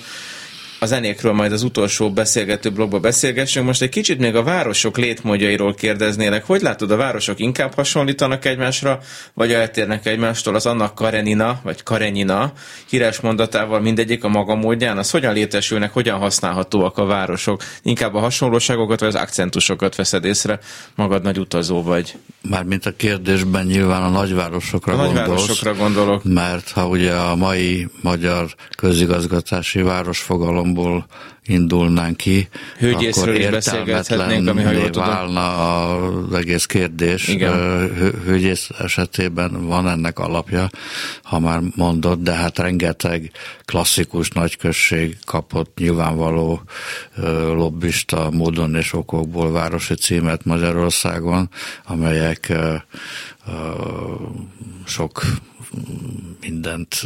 A 0.79 0.85
zenékről 0.85 1.33
majd 1.33 1.51
az 1.51 1.63
utolsó 1.63 2.11
beszélgető 2.11 2.69
blogba 2.69 2.99
beszélgessünk. 2.99 3.65
Most 3.65 3.81
egy 3.81 3.89
kicsit 3.89 4.19
még 4.19 4.35
a 4.35 4.43
városok 4.43 4.97
létmódjairól 4.97 5.73
kérdeznélek. 5.73 6.45
Hogy 6.45 6.61
látod, 6.61 6.91
a 6.91 6.95
városok 6.95 7.39
inkább 7.39 7.73
hasonlítanak 7.73 8.45
egymásra, 8.45 8.99
vagy 9.33 9.51
eltérnek 9.51 10.05
egymástól 10.05 10.55
az 10.55 10.65
annak 10.65 10.95
Karenina, 10.95 11.59
vagy 11.63 11.83
Karenina 11.83 12.53
híres 12.89 13.19
mondatával 13.19 13.79
mindegyik 13.79 14.23
a 14.23 14.27
maga 14.27 14.55
módján? 14.55 14.97
Az 14.97 15.11
hogyan 15.11 15.33
létesülnek, 15.33 15.93
hogyan 15.93 16.19
használhatóak 16.19 16.97
a 16.97 17.05
városok? 17.05 17.63
Inkább 17.81 18.13
a 18.13 18.19
hasonlóságokat, 18.19 18.99
vagy 18.99 19.09
az 19.09 19.15
akcentusokat 19.15 19.95
veszed 19.95 20.25
észre? 20.25 20.59
Magad 20.95 21.23
nagy 21.23 21.39
utazó 21.39 21.83
vagy. 21.83 22.15
Mármint 22.49 22.85
a 22.85 22.91
kérdésben 22.95 23.65
nyilván 23.65 24.03
a 24.03 24.09
nagyvárosokra 24.09 24.93
a 24.93 24.95
gondolsz. 24.95 25.17
nagyvárosokra 25.17 25.73
gondolok. 25.73 26.23
Mert 26.23 26.69
ha 26.69 26.87
ugye 26.87 27.13
a 27.13 27.35
mai 27.35 27.87
magyar 28.01 28.55
közigazgatási 28.77 29.81
városfogalomból 30.73 31.05
indulnánk 31.45 32.17
ki, 32.17 32.47
Hőgyészről 32.77 33.23
akkor 33.23 33.39
is 33.39 33.49
beszélgethetnénk, 33.49 34.47
ami 34.47 34.63
ha 34.63 34.71
jól 34.71 34.89
tudom. 34.89 35.07
válna 35.07 35.95
az 35.95 36.33
egész 36.33 36.65
kérdés. 36.65 37.27
Igen. 37.27 37.53
Hő- 37.53 38.21
Hőgyész 38.25 38.69
esetében 38.79 39.67
van 39.67 39.87
ennek 39.87 40.19
alapja, 40.19 40.69
ha 41.23 41.39
már 41.39 41.61
mondod, 41.75 42.19
de 42.19 42.33
hát 42.33 42.57
rengeteg 42.57 43.31
klasszikus 43.65 44.29
nagyközség 44.29 45.17
kapott 45.25 45.77
nyilvánvaló 45.77 46.61
lobbista 47.53 48.29
módon 48.31 48.75
és 48.75 48.93
okokból 48.93 49.51
városi 49.51 49.93
címet 49.93 50.45
Magyarországon, 50.45 51.49
amelyek 51.85 52.53
sok 54.85 55.21
mindent 56.41 57.05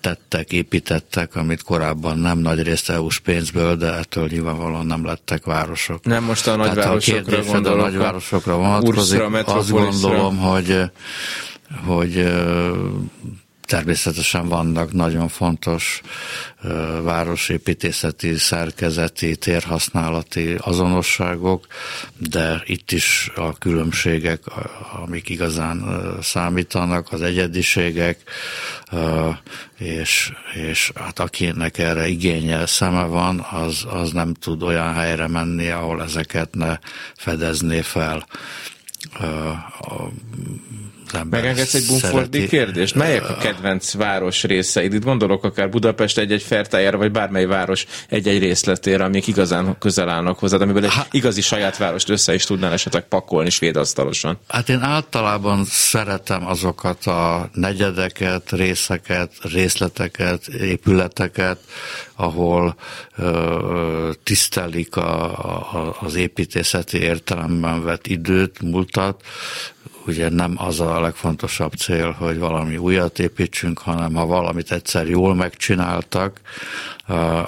tettek, 0.00 0.52
építettek, 0.52 1.36
amit 1.36 1.62
korábban 1.62 2.18
nem 2.18 2.38
nagy 2.38 2.62
részt 2.62 2.90
EU-s 2.90 3.18
pénzből, 3.18 3.76
de 3.76 3.92
ettől 3.92 4.28
nyilvánvalóan 4.30 4.86
nem 4.86 5.04
lettek 5.04 5.44
városok. 5.44 6.04
Nem 6.04 6.24
most 6.24 6.46
a 6.46 6.56
Tehát 6.56 6.74
nagyvárosokra 6.74 7.20
a 7.20 7.24
kérdésed 7.24 7.48
a 7.48 7.52
gondolok. 7.52 7.80
nagyvárosokra 7.80 8.56
vonatkozik. 8.56 9.20
Ursra, 9.20 9.54
Azt 9.54 9.70
gondolom, 9.70 10.36
hogy, 10.38 10.80
hogy 11.86 12.32
természetesen 13.66 14.48
vannak 14.48 14.92
nagyon 14.92 15.28
fontos 15.28 16.00
városépítészeti, 17.02 18.34
szerkezeti, 18.34 19.36
térhasználati 19.36 20.54
azonosságok, 20.58 21.66
de 22.16 22.62
itt 22.64 22.92
is 22.92 23.30
a 23.34 23.58
különbségek, 23.58 24.42
amik 25.04 25.28
igazán 25.28 25.84
számítanak, 26.22 27.12
az 27.12 27.22
egyediségek, 27.22 28.18
és, 29.78 30.32
és 30.70 30.92
hát 30.94 31.18
akinek 31.18 31.78
erre 31.78 32.06
igénye 32.06 32.66
szeme 32.66 33.04
van, 33.04 33.46
az, 33.50 33.84
az 33.90 34.12
nem 34.12 34.34
tud 34.34 34.62
olyan 34.62 34.94
helyre 34.94 35.28
menni, 35.28 35.68
ahol 35.68 36.02
ezeket 36.02 36.54
ne 36.54 36.78
fedezné 37.16 37.80
fel. 37.80 38.26
Ember 41.12 41.40
Megengedsz 41.40 41.74
egy 41.74 41.86
bumfordi 41.86 42.10
szereti- 42.38 42.48
kérdést? 42.48 42.94
Melyek 42.94 43.28
a 43.28 43.36
kedvenc 43.36 43.92
város 43.94 44.42
részeid? 44.44 44.92
Itt 44.92 45.04
gondolok 45.04 45.44
akár 45.44 45.68
Budapest 45.68 46.18
egy-egy 46.18 46.42
fertájára, 46.42 46.96
vagy 46.96 47.10
bármely 47.10 47.44
város 47.46 47.86
egy-egy 48.08 48.38
részletére, 48.38 49.04
amik 49.04 49.26
igazán 49.26 49.76
közel 49.78 50.08
állnak 50.08 50.38
hozzád, 50.38 50.60
amiből 50.60 50.84
egy 50.84 50.92
Há- 50.92 51.08
igazi 51.10 51.40
saját 51.40 51.76
várost 51.76 52.08
össze 52.08 52.34
is 52.34 52.44
tudnál 52.44 52.72
esetleg 52.72 53.02
pakolni 53.08 53.50
svédasztalosan. 53.50 54.38
Hát 54.48 54.68
én 54.68 54.80
általában 54.80 55.64
szeretem 55.64 56.46
azokat 56.46 57.04
a 57.06 57.48
negyedeket, 57.52 58.50
részeket, 58.50 59.32
részleteket, 59.42 60.46
épületeket, 60.46 61.58
ahol 62.16 62.76
ö, 63.16 64.10
tisztelik 64.22 64.96
a, 64.96 65.22
a, 65.86 65.96
az 66.00 66.14
építészeti 66.14 66.98
értelemben 66.98 67.84
vett 67.84 68.06
időt, 68.06 68.60
múltat. 68.62 69.22
Ugye 70.06 70.28
nem 70.28 70.54
az 70.56 70.80
a 70.80 71.00
legfontosabb 71.00 71.72
cél, 71.72 72.10
hogy 72.10 72.38
valami 72.38 72.76
újat 72.76 73.18
építsünk, 73.18 73.78
hanem 73.78 74.14
ha 74.14 74.26
valamit 74.26 74.72
egyszer 74.72 75.08
jól 75.08 75.34
megcsináltak, 75.34 76.40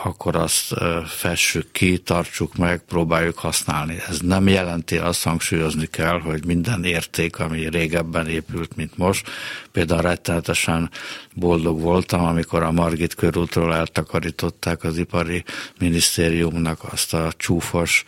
akkor 0.02 0.36
azt 0.36 0.74
fessük 1.06 1.72
ki, 1.72 1.98
tartsuk 1.98 2.56
meg, 2.56 2.82
próbáljuk 2.88 3.38
használni. 3.38 3.96
Ez 4.08 4.18
nem 4.18 4.48
jelenti, 4.48 4.96
azt 4.96 5.22
hangsúlyozni 5.22 5.86
kell, 5.86 6.20
hogy 6.20 6.44
minden 6.46 6.84
érték, 6.84 7.38
ami 7.38 7.68
régebben 7.68 8.28
épült, 8.28 8.76
mint 8.76 8.96
most. 8.96 9.30
Például 9.72 10.02
rettenetesen 10.02 10.90
boldog 11.38 11.80
voltam, 11.80 12.24
amikor 12.24 12.62
a 12.62 12.72
Margit 12.72 13.14
körútról 13.14 13.74
eltakarították 13.74 14.84
az 14.84 14.98
ipari 14.98 15.44
minisztériumnak 15.78 16.80
azt 16.92 17.14
a 17.14 17.32
csúfos 17.36 18.04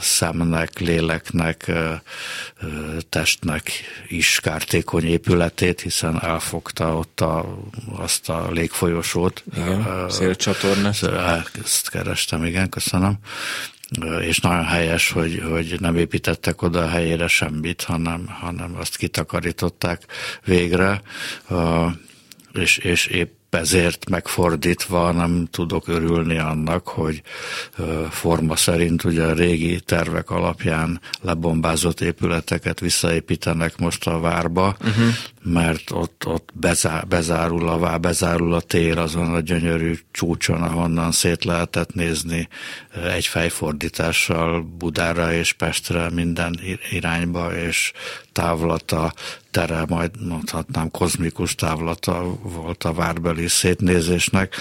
szemnek, 0.00 0.78
léleknek, 0.78 1.72
testnek 3.08 3.70
is 4.08 4.40
kártékony 4.40 5.04
épületét, 5.04 5.80
hiszen 5.80 6.22
elfogta 6.22 6.96
ott 6.96 7.20
a, 7.20 7.58
azt 7.96 8.28
a 8.28 8.50
légfolyosót. 8.50 9.44
Igen, 9.56 10.06
szélcsatornát. 10.08 11.02
Ezt 11.64 11.90
kerestem, 11.90 12.44
igen, 12.44 12.68
köszönöm. 12.68 13.18
És 14.20 14.38
nagyon 14.38 14.64
helyes, 14.64 15.10
hogy, 15.10 15.42
hogy 15.50 15.76
nem 15.80 15.96
építettek 15.96 16.62
oda 16.62 16.82
a 16.82 16.88
helyére 16.88 17.26
semmit, 17.26 17.82
hanem, 17.82 18.26
hanem 18.28 18.76
azt 18.76 18.96
kitakarították 18.96 20.02
végre, 20.44 21.02
és, 22.52 22.76
és 22.76 23.06
épp 23.06 23.41
ezért 23.54 24.08
megfordítva 24.10 25.12
nem 25.12 25.48
tudok 25.50 25.88
örülni 25.88 26.38
annak, 26.38 26.88
hogy 26.88 27.22
forma 28.10 28.56
szerint 28.56 29.04
ugye 29.04 29.22
a 29.22 29.32
régi 29.32 29.80
tervek 29.80 30.30
alapján 30.30 31.00
lebombázott 31.20 32.00
épületeket 32.00 32.80
visszaépítenek 32.80 33.78
most 33.78 34.06
a 34.06 34.20
várba, 34.20 34.76
uh-huh. 34.80 35.04
mert 35.42 35.90
ott, 35.90 36.26
ott 36.26 36.48
bezár, 36.54 37.06
bezárul 37.06 37.68
a 37.68 37.78
vár, 37.78 38.00
bezárul 38.00 38.54
a 38.54 38.60
tér 38.60 38.98
azon 38.98 39.34
a 39.34 39.40
gyönyörű 39.40 39.98
csúcson, 40.10 40.62
ahonnan 40.62 41.12
szét 41.12 41.44
lehetett 41.44 41.94
nézni 41.94 42.48
egy 43.14 43.26
fejfordítással 43.26 44.62
Budára 44.78 45.32
és 45.32 45.52
Pestre 45.52 46.10
minden 46.10 46.58
ir- 46.62 46.90
irányba, 46.90 47.56
és 47.56 47.92
távlata, 48.32 49.12
tere, 49.50 49.84
majd 49.88 50.10
mondhatnám 50.28 50.90
kozmikus 50.90 51.54
távlata 51.54 52.36
volt 52.42 52.84
a 52.84 52.92
várbeli 52.92 53.48
szétnézésnek. 53.48 54.54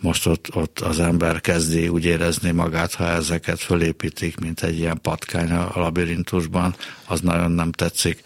Most 0.00 0.26
ott, 0.26 0.54
ott 0.54 0.80
az 0.80 1.00
ember 1.00 1.40
kezdi 1.40 1.88
úgy 1.88 2.04
érezni 2.04 2.50
magát, 2.50 2.94
ha 2.94 3.08
ezeket 3.08 3.60
fölépítik, 3.60 4.38
mint 4.38 4.62
egy 4.62 4.78
ilyen 4.78 5.00
patkány 5.00 5.50
a 5.50 5.70
labirintusban, 5.74 6.74
az 7.06 7.20
nagyon 7.20 7.50
nem 7.50 7.72
tetszik. 7.72 8.20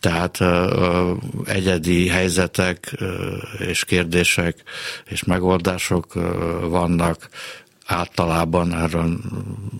Tehát 0.00 0.38
egyedi 1.44 2.08
helyzetek 2.08 2.96
és 3.58 3.84
kérdések 3.84 4.62
és 5.06 5.24
megoldások 5.24 6.14
vannak, 6.68 7.28
általában 7.86 8.74
erről 8.74 9.18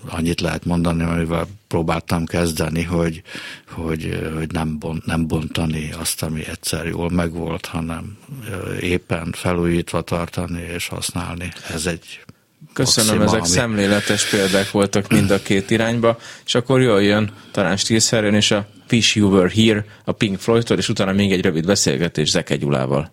annyit 0.09 0.41
lehet 0.41 0.65
mondani, 0.65 1.03
amivel 1.03 1.47
próbáltam 1.69 2.25
kezdeni, 2.25 2.83
hogy, 2.83 3.23
hogy, 3.69 4.31
hogy 4.37 4.53
nem, 4.53 4.79
bont, 4.79 5.07
nem 5.07 5.27
bontani 5.27 5.93
azt, 5.99 6.23
ami 6.23 6.47
egyszer 6.47 6.87
jól 6.87 7.11
megvolt, 7.11 7.67
hanem 7.67 8.19
éppen 8.81 9.33
felújítva 9.33 10.01
tartani 10.03 10.63
és 10.75 10.89
használni. 10.89 11.53
Ez 11.73 11.87
egy 11.87 12.25
Köszönöm, 12.73 13.17
maxima, 13.17 13.37
ezek 13.37 13.41
ami- 13.41 13.49
szemléletes 13.49 14.29
példák 14.29 14.71
voltak 14.71 15.09
mind 15.09 15.31
a 15.31 15.43
két 15.43 15.71
irányba, 15.71 16.19
és 16.45 16.55
akkor 16.55 16.81
jól 16.81 17.03
jön 17.03 17.33
talán 17.51 17.77
stílszerűen, 17.77 18.35
és 18.35 18.51
a 18.51 18.67
Wish 18.91 19.17
You 19.17 19.31
Were 19.31 19.51
Here 19.55 19.85
a 20.05 20.13
Pink 20.13 20.39
Floyd-tól, 20.39 20.79
és 20.79 20.89
utána 20.89 21.13
még 21.13 21.33
egy 21.33 21.41
rövid 21.41 21.67
beszélgetés 21.67 22.31
Zeke 22.31 22.57
Gyulával. 22.57 23.13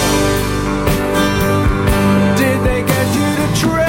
dream. 3.55 3.80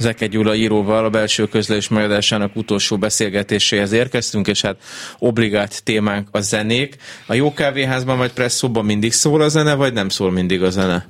Zeke 0.00 0.26
Gyula 0.26 0.54
íróval 0.54 1.04
a 1.04 1.10
belső 1.10 1.46
közlés 1.48 1.88
megadásának 1.88 2.56
utolsó 2.56 2.98
beszélgetéséhez 2.98 3.92
érkeztünk, 3.92 4.46
és 4.46 4.60
hát 4.60 4.76
obligát 5.18 5.84
témánk 5.84 6.28
a 6.30 6.40
zenék. 6.40 6.96
A 7.26 7.34
jó 7.34 7.52
kávéházban 7.52 8.18
vagy 8.18 8.32
presszóban 8.32 8.84
mindig 8.84 9.12
szól 9.12 9.40
a 9.40 9.48
zene, 9.48 9.74
vagy 9.74 9.92
nem 9.92 10.08
szól 10.08 10.30
mindig 10.30 10.62
a 10.62 10.70
zene? 10.70 11.08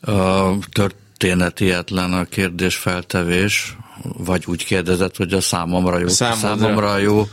A 0.00 0.52
történetietlen 0.72 2.12
a 2.12 2.24
kérdés 2.24 2.76
feltevés, 2.76 3.76
vagy 4.02 4.44
úgy 4.46 4.64
kérdezett, 4.64 5.16
hogy 5.16 5.32
a 5.32 5.40
számomra 5.40 5.98
jó, 5.98 6.08
számomra 6.08 6.90
a 6.92 6.98
jó 6.98 7.26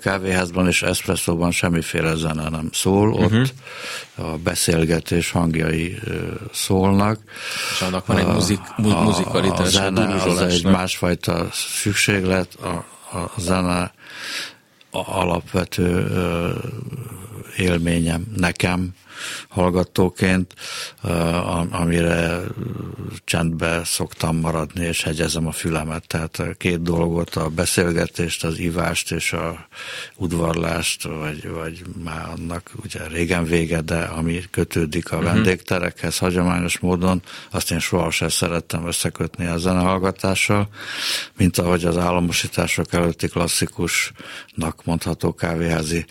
kávéházban 0.00 0.66
és 0.66 0.82
eszpresszóban 0.82 1.50
semmiféle 1.50 2.14
zene 2.14 2.48
nem 2.48 2.68
szól, 2.72 3.12
ott 3.12 3.30
Mhm. 3.30 3.42
a 4.14 4.36
beszélgetés 4.36 5.30
hangjai 5.30 5.98
szólnak. 6.52 7.18
És 7.72 7.80
annak 7.80 8.06
van 8.06 8.18
egy 8.18 8.26
muzik, 8.26 8.60
mu- 8.76 8.92
a 8.92 9.00
muzikalitás, 9.02 9.66
a 9.66 9.70
zene 9.70 10.14
az 10.14 10.40
egy 10.40 10.64
másfajta 10.64 11.48
szükséglet, 11.82 12.54
a, 12.62 12.68
a 13.18 13.32
zene 13.38 13.92
a 14.90 15.18
alapvető 15.18 16.06
élményem 17.56 18.24
nekem 18.36 18.88
hallgatóként, 19.48 20.54
am- 21.44 21.68
amire 21.70 22.40
csendbe 23.24 23.84
szoktam 23.84 24.36
maradni, 24.36 24.84
és 24.84 25.02
hegyezem 25.02 25.46
a 25.46 25.52
fülemet. 25.52 26.06
Tehát 26.06 26.38
a 26.38 26.54
két 26.56 26.82
dolgot, 26.82 27.34
a 27.34 27.48
beszélgetést, 27.48 28.44
az 28.44 28.58
ivást 28.58 29.12
és 29.12 29.32
a 29.32 29.66
udvarlást, 30.16 31.02
vagy, 31.02 31.48
vagy 31.48 31.82
már 32.04 32.28
annak 32.36 32.70
ugye 32.84 33.06
régen 33.06 33.44
vége, 33.44 33.80
de 33.80 33.98
ami 34.02 34.40
kötődik 34.50 35.12
a 35.12 35.16
Mhm. 35.16 35.24
vendégterekhez 35.24 36.18
hagyományos 36.18 36.78
módon, 36.78 37.22
azt 37.50 37.70
én 37.70 37.78
sohasem 37.78 38.28
szerettem 38.28 38.86
összekötni 38.86 39.46
a 39.46 39.56
zenehallgatással, 39.56 40.68
mint 41.36 41.58
ahogy 41.58 41.84
az 41.84 41.96
államosítások 41.96 42.92
előtti 42.92 43.28
klasszikusnak 43.28 44.84
mondható 44.84 45.34
kávéházi 45.34 46.04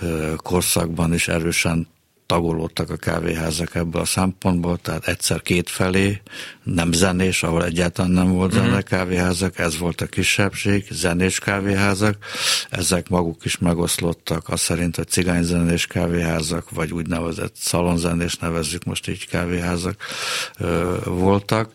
ö, 0.00 0.32
korszakban 0.36 1.14
is 1.14 1.28
erősen 1.28 1.88
tagolódtak 2.30 2.90
a 2.90 2.96
kávéházak 2.96 3.74
ebből 3.74 4.00
a 4.00 4.04
szempontból, 4.04 4.78
tehát 4.78 5.06
egyszer 5.06 5.42
két 5.42 5.68
felé, 5.70 6.22
nem 6.62 6.92
zenés, 6.92 7.42
ahol 7.42 7.64
egyáltalán 7.64 8.10
nem 8.10 8.32
volt 8.32 8.52
zene 8.52 8.66
uh-huh. 8.66 8.82
kávéházak, 8.82 9.58
ez 9.58 9.78
volt 9.78 10.00
a 10.00 10.06
kisebbség, 10.06 10.86
zenés 10.90 11.38
kávéházak, 11.38 12.16
ezek 12.68 13.08
maguk 13.08 13.44
is 13.44 13.58
megoszlottak, 13.58 14.48
azt 14.48 14.62
szerint, 14.62 14.96
hogy 14.96 15.08
cigányzenés 15.08 15.86
kávéházak, 15.86 16.70
vagy 16.70 16.92
úgynevezett 16.92 17.54
szalonzenés 17.56 18.34
nevezzük 18.34 18.84
most 18.84 19.08
így 19.08 19.26
kávéházak 19.26 19.96
voltak 21.04 21.72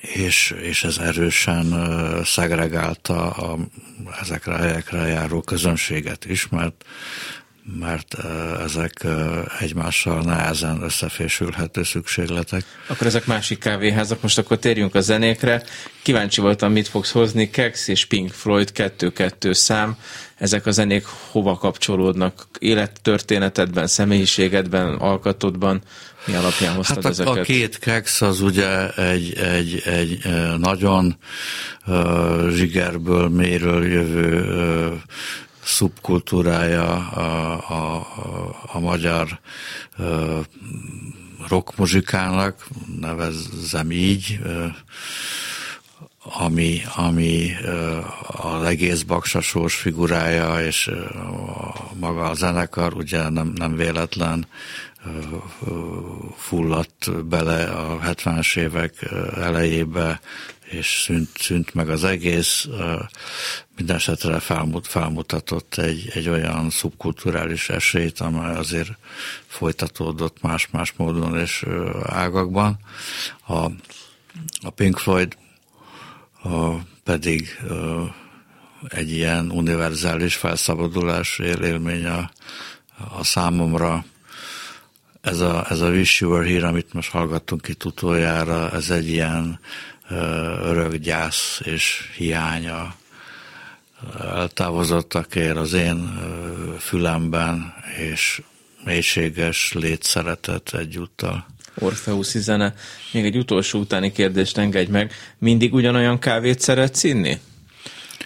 és, 0.00 0.54
és 0.60 0.84
ez 0.84 0.98
erősen 0.98 1.74
szegregálta 2.24 3.30
a, 3.30 3.58
ezekre 4.20 4.54
a 4.54 4.56
helyekre 4.56 5.06
járó 5.06 5.40
közönséget 5.40 6.24
is, 6.24 6.48
mert 6.48 6.84
mert 7.76 8.16
ezek 8.64 9.06
egymással 9.60 10.22
nehezen 10.22 10.82
összefésülhető 10.82 11.82
szükségletek. 11.82 12.64
Akkor 12.86 13.06
ezek 13.06 13.26
másik 13.26 13.58
kávéházak, 13.58 14.22
most 14.22 14.38
akkor 14.38 14.58
térjünk 14.58 14.94
a 14.94 15.00
zenékre. 15.00 15.62
Kíváncsi 16.02 16.40
voltam, 16.40 16.72
mit 16.72 16.88
fogsz 16.88 17.10
hozni. 17.10 17.50
Kex 17.50 17.88
és 17.88 18.04
Pink 18.04 18.30
Floyd 18.30 18.70
2-2 18.74 19.52
szám. 19.52 19.96
Ezek 20.36 20.66
a 20.66 20.70
zenék 20.70 21.04
hova 21.30 21.56
kapcsolódnak? 21.56 22.46
Élettörténetedben, 22.58 23.86
személyiségedben, 23.86 24.94
alkatodban? 24.94 25.82
Mi 26.26 26.34
alapján 26.34 26.74
hoztad 26.74 26.96
hát 26.96 27.04
a, 27.04 27.08
ezeket? 27.08 27.36
a 27.36 27.42
két 27.42 27.78
Kex 27.78 28.22
az 28.22 28.40
ugye 28.40 28.88
egy, 28.88 29.38
egy, 29.38 29.82
egy 29.84 30.22
nagyon 30.58 31.18
zsigerből, 32.50 33.28
méről 33.28 33.86
jövő 33.86 35.02
szubkultúrája 35.68 37.08
a, 37.08 37.52
a, 37.52 38.06
a 38.72 38.78
magyar 38.80 39.40
rockmuzsikának, 41.48 42.66
nevezzem 43.00 43.90
így, 43.90 44.40
ami, 46.22 46.80
ami 46.94 47.50
az 48.26 48.62
egész 48.62 49.02
baksasós 49.02 49.74
figurája, 49.74 50.64
és 50.64 50.90
maga 51.94 52.24
a 52.24 52.34
zenekar 52.34 52.94
ugye 52.94 53.28
nem, 53.28 53.52
nem 53.54 53.76
véletlen 53.76 54.46
fulladt 56.36 57.26
bele 57.26 57.64
a 57.64 57.98
70-es 57.98 58.56
évek 58.56 58.94
elejébe, 59.34 60.20
és 60.70 61.00
szűnt, 61.04 61.28
szűnt 61.38 61.74
meg 61.74 61.88
az 61.88 62.04
egész. 62.04 62.68
Mindenesetre 63.76 64.38
felmut, 64.38 64.86
felmutatott 64.86 65.74
egy, 65.74 66.10
egy 66.14 66.28
olyan 66.28 66.70
szubkulturális 66.70 67.68
esélyt, 67.68 68.20
amely 68.20 68.54
azért 68.54 68.90
folytatódott 69.46 70.42
más-más 70.42 70.92
módon 70.96 71.38
és 71.38 71.64
ágakban. 72.02 72.78
A, 73.46 73.64
a 74.62 74.70
Pink 74.74 74.98
Floyd 74.98 75.36
a, 76.42 76.74
pedig 77.04 77.58
a, 77.68 78.14
egy 78.88 79.10
ilyen 79.10 79.50
univerzális 79.50 80.34
felszabadulás 80.34 81.38
élmény 81.38 82.06
a, 82.06 82.30
a 83.18 83.24
számomra 83.24 84.04
ez 85.20 85.40
a, 85.40 85.66
ez 85.70 85.80
a 85.80 85.88
Wish 85.88 86.20
You 86.20 86.32
Were 86.32 86.48
Here, 86.48 86.66
amit 86.66 86.92
most 86.92 87.10
hallgattunk 87.10 87.68
itt 87.68 87.84
utoljára, 87.84 88.70
ez 88.70 88.90
egy 88.90 89.08
ilyen 89.08 89.60
örök 90.62 90.94
gyász 90.94 91.60
és 91.64 92.10
hiánya 92.16 92.94
eltávozottakért 94.20 95.56
az 95.56 95.72
én 95.72 96.20
fülemben, 96.78 97.74
és 98.12 98.42
mélységes 98.84 99.72
létszeretet 99.72 100.74
egyúttal. 100.74 101.46
Orfeuszi 101.74 102.38
zene. 102.38 102.74
Még 103.12 103.24
egy 103.24 103.36
utolsó 103.36 103.78
utáni 103.78 104.12
kérdést 104.12 104.58
engedj 104.58 104.90
meg. 104.90 105.12
Mindig 105.38 105.74
ugyanolyan 105.74 106.18
kávét 106.18 106.60
szeretsz 106.60 107.02
inni? 107.02 107.38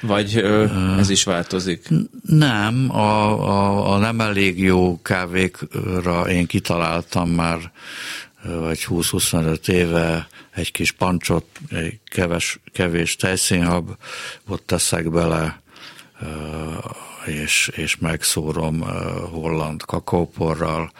Vagy 0.03 0.37
ö, 0.37 0.67
ez 0.99 1.11
is 1.11 1.25
változik? 1.25 1.89
Nem, 2.27 2.91
a, 2.91 3.25
a, 3.49 3.93
a 3.93 3.99
nem 3.99 4.21
elég 4.21 4.59
jó 4.59 5.03
kávékra 5.03 6.31
én 6.31 6.47
kitaláltam 6.47 7.31
már 7.31 7.73
vagy 8.43 8.87
20-25 8.89 9.69
éve 9.69 10.29
egy 10.51 10.73
kis 10.73 10.93
pancsot, 10.93 11.47
egy 11.69 11.99
keves, 12.05 12.59
kevés 12.73 13.17
tejszínhab, 13.17 13.91
ott 14.49 14.67
teszek 14.67 15.11
bele, 15.11 15.63
és, 17.27 17.71
és 17.75 17.97
megszórom 17.97 18.81
holland 19.31 19.83
kakaóporral, 19.85 20.93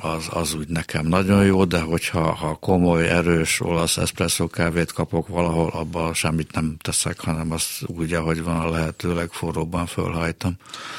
az, 0.00 0.26
az 0.30 0.54
úgy 0.54 0.68
nekem 0.68 1.06
nagyon 1.06 1.44
jó, 1.44 1.64
de 1.64 1.80
hogyha 1.80 2.32
ha 2.32 2.54
komoly, 2.54 3.08
erős 3.08 3.60
olasz 3.60 3.96
espresso 3.96 4.46
kávét 4.46 4.92
kapok 4.92 5.28
valahol, 5.28 5.70
abba 5.72 6.14
semmit 6.14 6.52
nem 6.52 6.76
teszek, 6.82 7.20
hanem 7.20 7.50
azt 7.52 7.68
úgy, 7.86 8.12
ahogy 8.12 8.42
van 8.42 8.56
a 8.56 8.70
lehető 8.70 9.14
legforróbban 9.14 9.86
fölhajtom. 9.86 10.56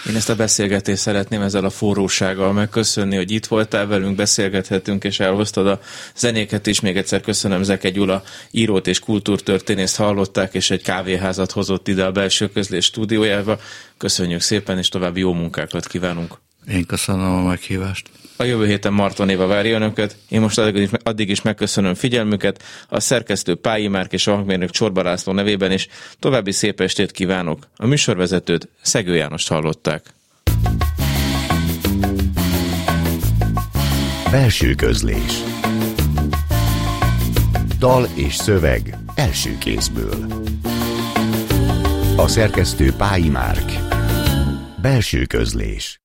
Én 0.10 0.16
ezt 0.16 0.30
a 0.30 0.36
beszélgetést 0.36 1.02
szeretném 1.02 1.42
ezzel 1.42 1.66
a 1.66 1.70
forrósággal 1.70 2.54
megköszönni, 2.54 3.16
hogy 3.16 3.32
itt 3.32 3.46
voltál 3.46 3.88
velünk, 3.88 4.16
beszélgethetünk, 4.16 5.04
és 5.04 5.20
elhoztad 5.20 5.68
a 5.68 5.80
zenéket 6.16 6.68
is. 6.68 6.80
Még 6.80 6.98
egyszer 6.98 7.22
köszönöm 7.22 7.64
Zeke 7.64 7.90
Gyula, 7.90 8.24
írót 8.52 8.88
és 8.88 9.00
kultúrtörténészt 9.00 9.96
hallották, 9.96 10.54
és 10.54 10.72
egy 10.72 10.82
kávéházat 10.82 11.52
hozott 11.52 11.88
ide 11.88 12.06
a 12.06 12.12
belső 12.12 12.50
közlés 12.50 12.86
stúdiójába. 12.86 13.60
Köszönjük 13.98 14.42
szépen, 14.42 14.78
és 14.78 14.90
további 14.90 15.20
jó 15.20 15.34
munkákat 15.34 15.88
kívánunk. 15.88 16.38
Én 16.68 16.86
köszönöm 16.86 17.32
a 17.32 17.42
meghívást. 17.42 18.10
A 18.38 18.44
jövő 18.44 18.66
héten 18.66 18.94
Marton 18.94 19.30
Éva 19.30 19.48
várja 19.48 19.76
önöket. 19.76 20.16
Én 20.30 20.42
most 20.42 20.58
addig 20.58 20.82
is, 20.82 20.90
addig 21.04 21.30
is 21.30 21.42
megköszönöm 21.42 21.94
figyelmüket. 21.94 22.64
A 22.88 23.00
szerkesztő 23.00 23.56
Pályi 23.56 23.88
Márk 23.88 24.14
és 24.14 24.28
a 24.28 24.34
hangmérnök 24.34 24.70
Csorba 24.70 25.02
László 25.04 25.34
nevében 25.34 25.72
is 25.72 25.88
további 26.20 26.52
szép 26.52 26.82
estét 26.82 27.12
kívánok. 27.12 27.68
A 27.76 27.86
műsorvezetőt 27.86 28.70
Szegő 28.82 29.16
Jánost 29.16 29.48
hallották. 29.48 30.14
Belső 34.32 34.74
közlés 34.74 35.44
Dal 37.80 38.08
és 38.16 38.36
szöveg 38.36 38.98
első 39.16 39.58
kézből 39.58 40.26
A 42.16 42.28
szerkesztő 42.28 42.94
Pályi 42.98 43.30
Márk 43.30 43.72
Belső 44.82 45.26
közlés 45.26 46.00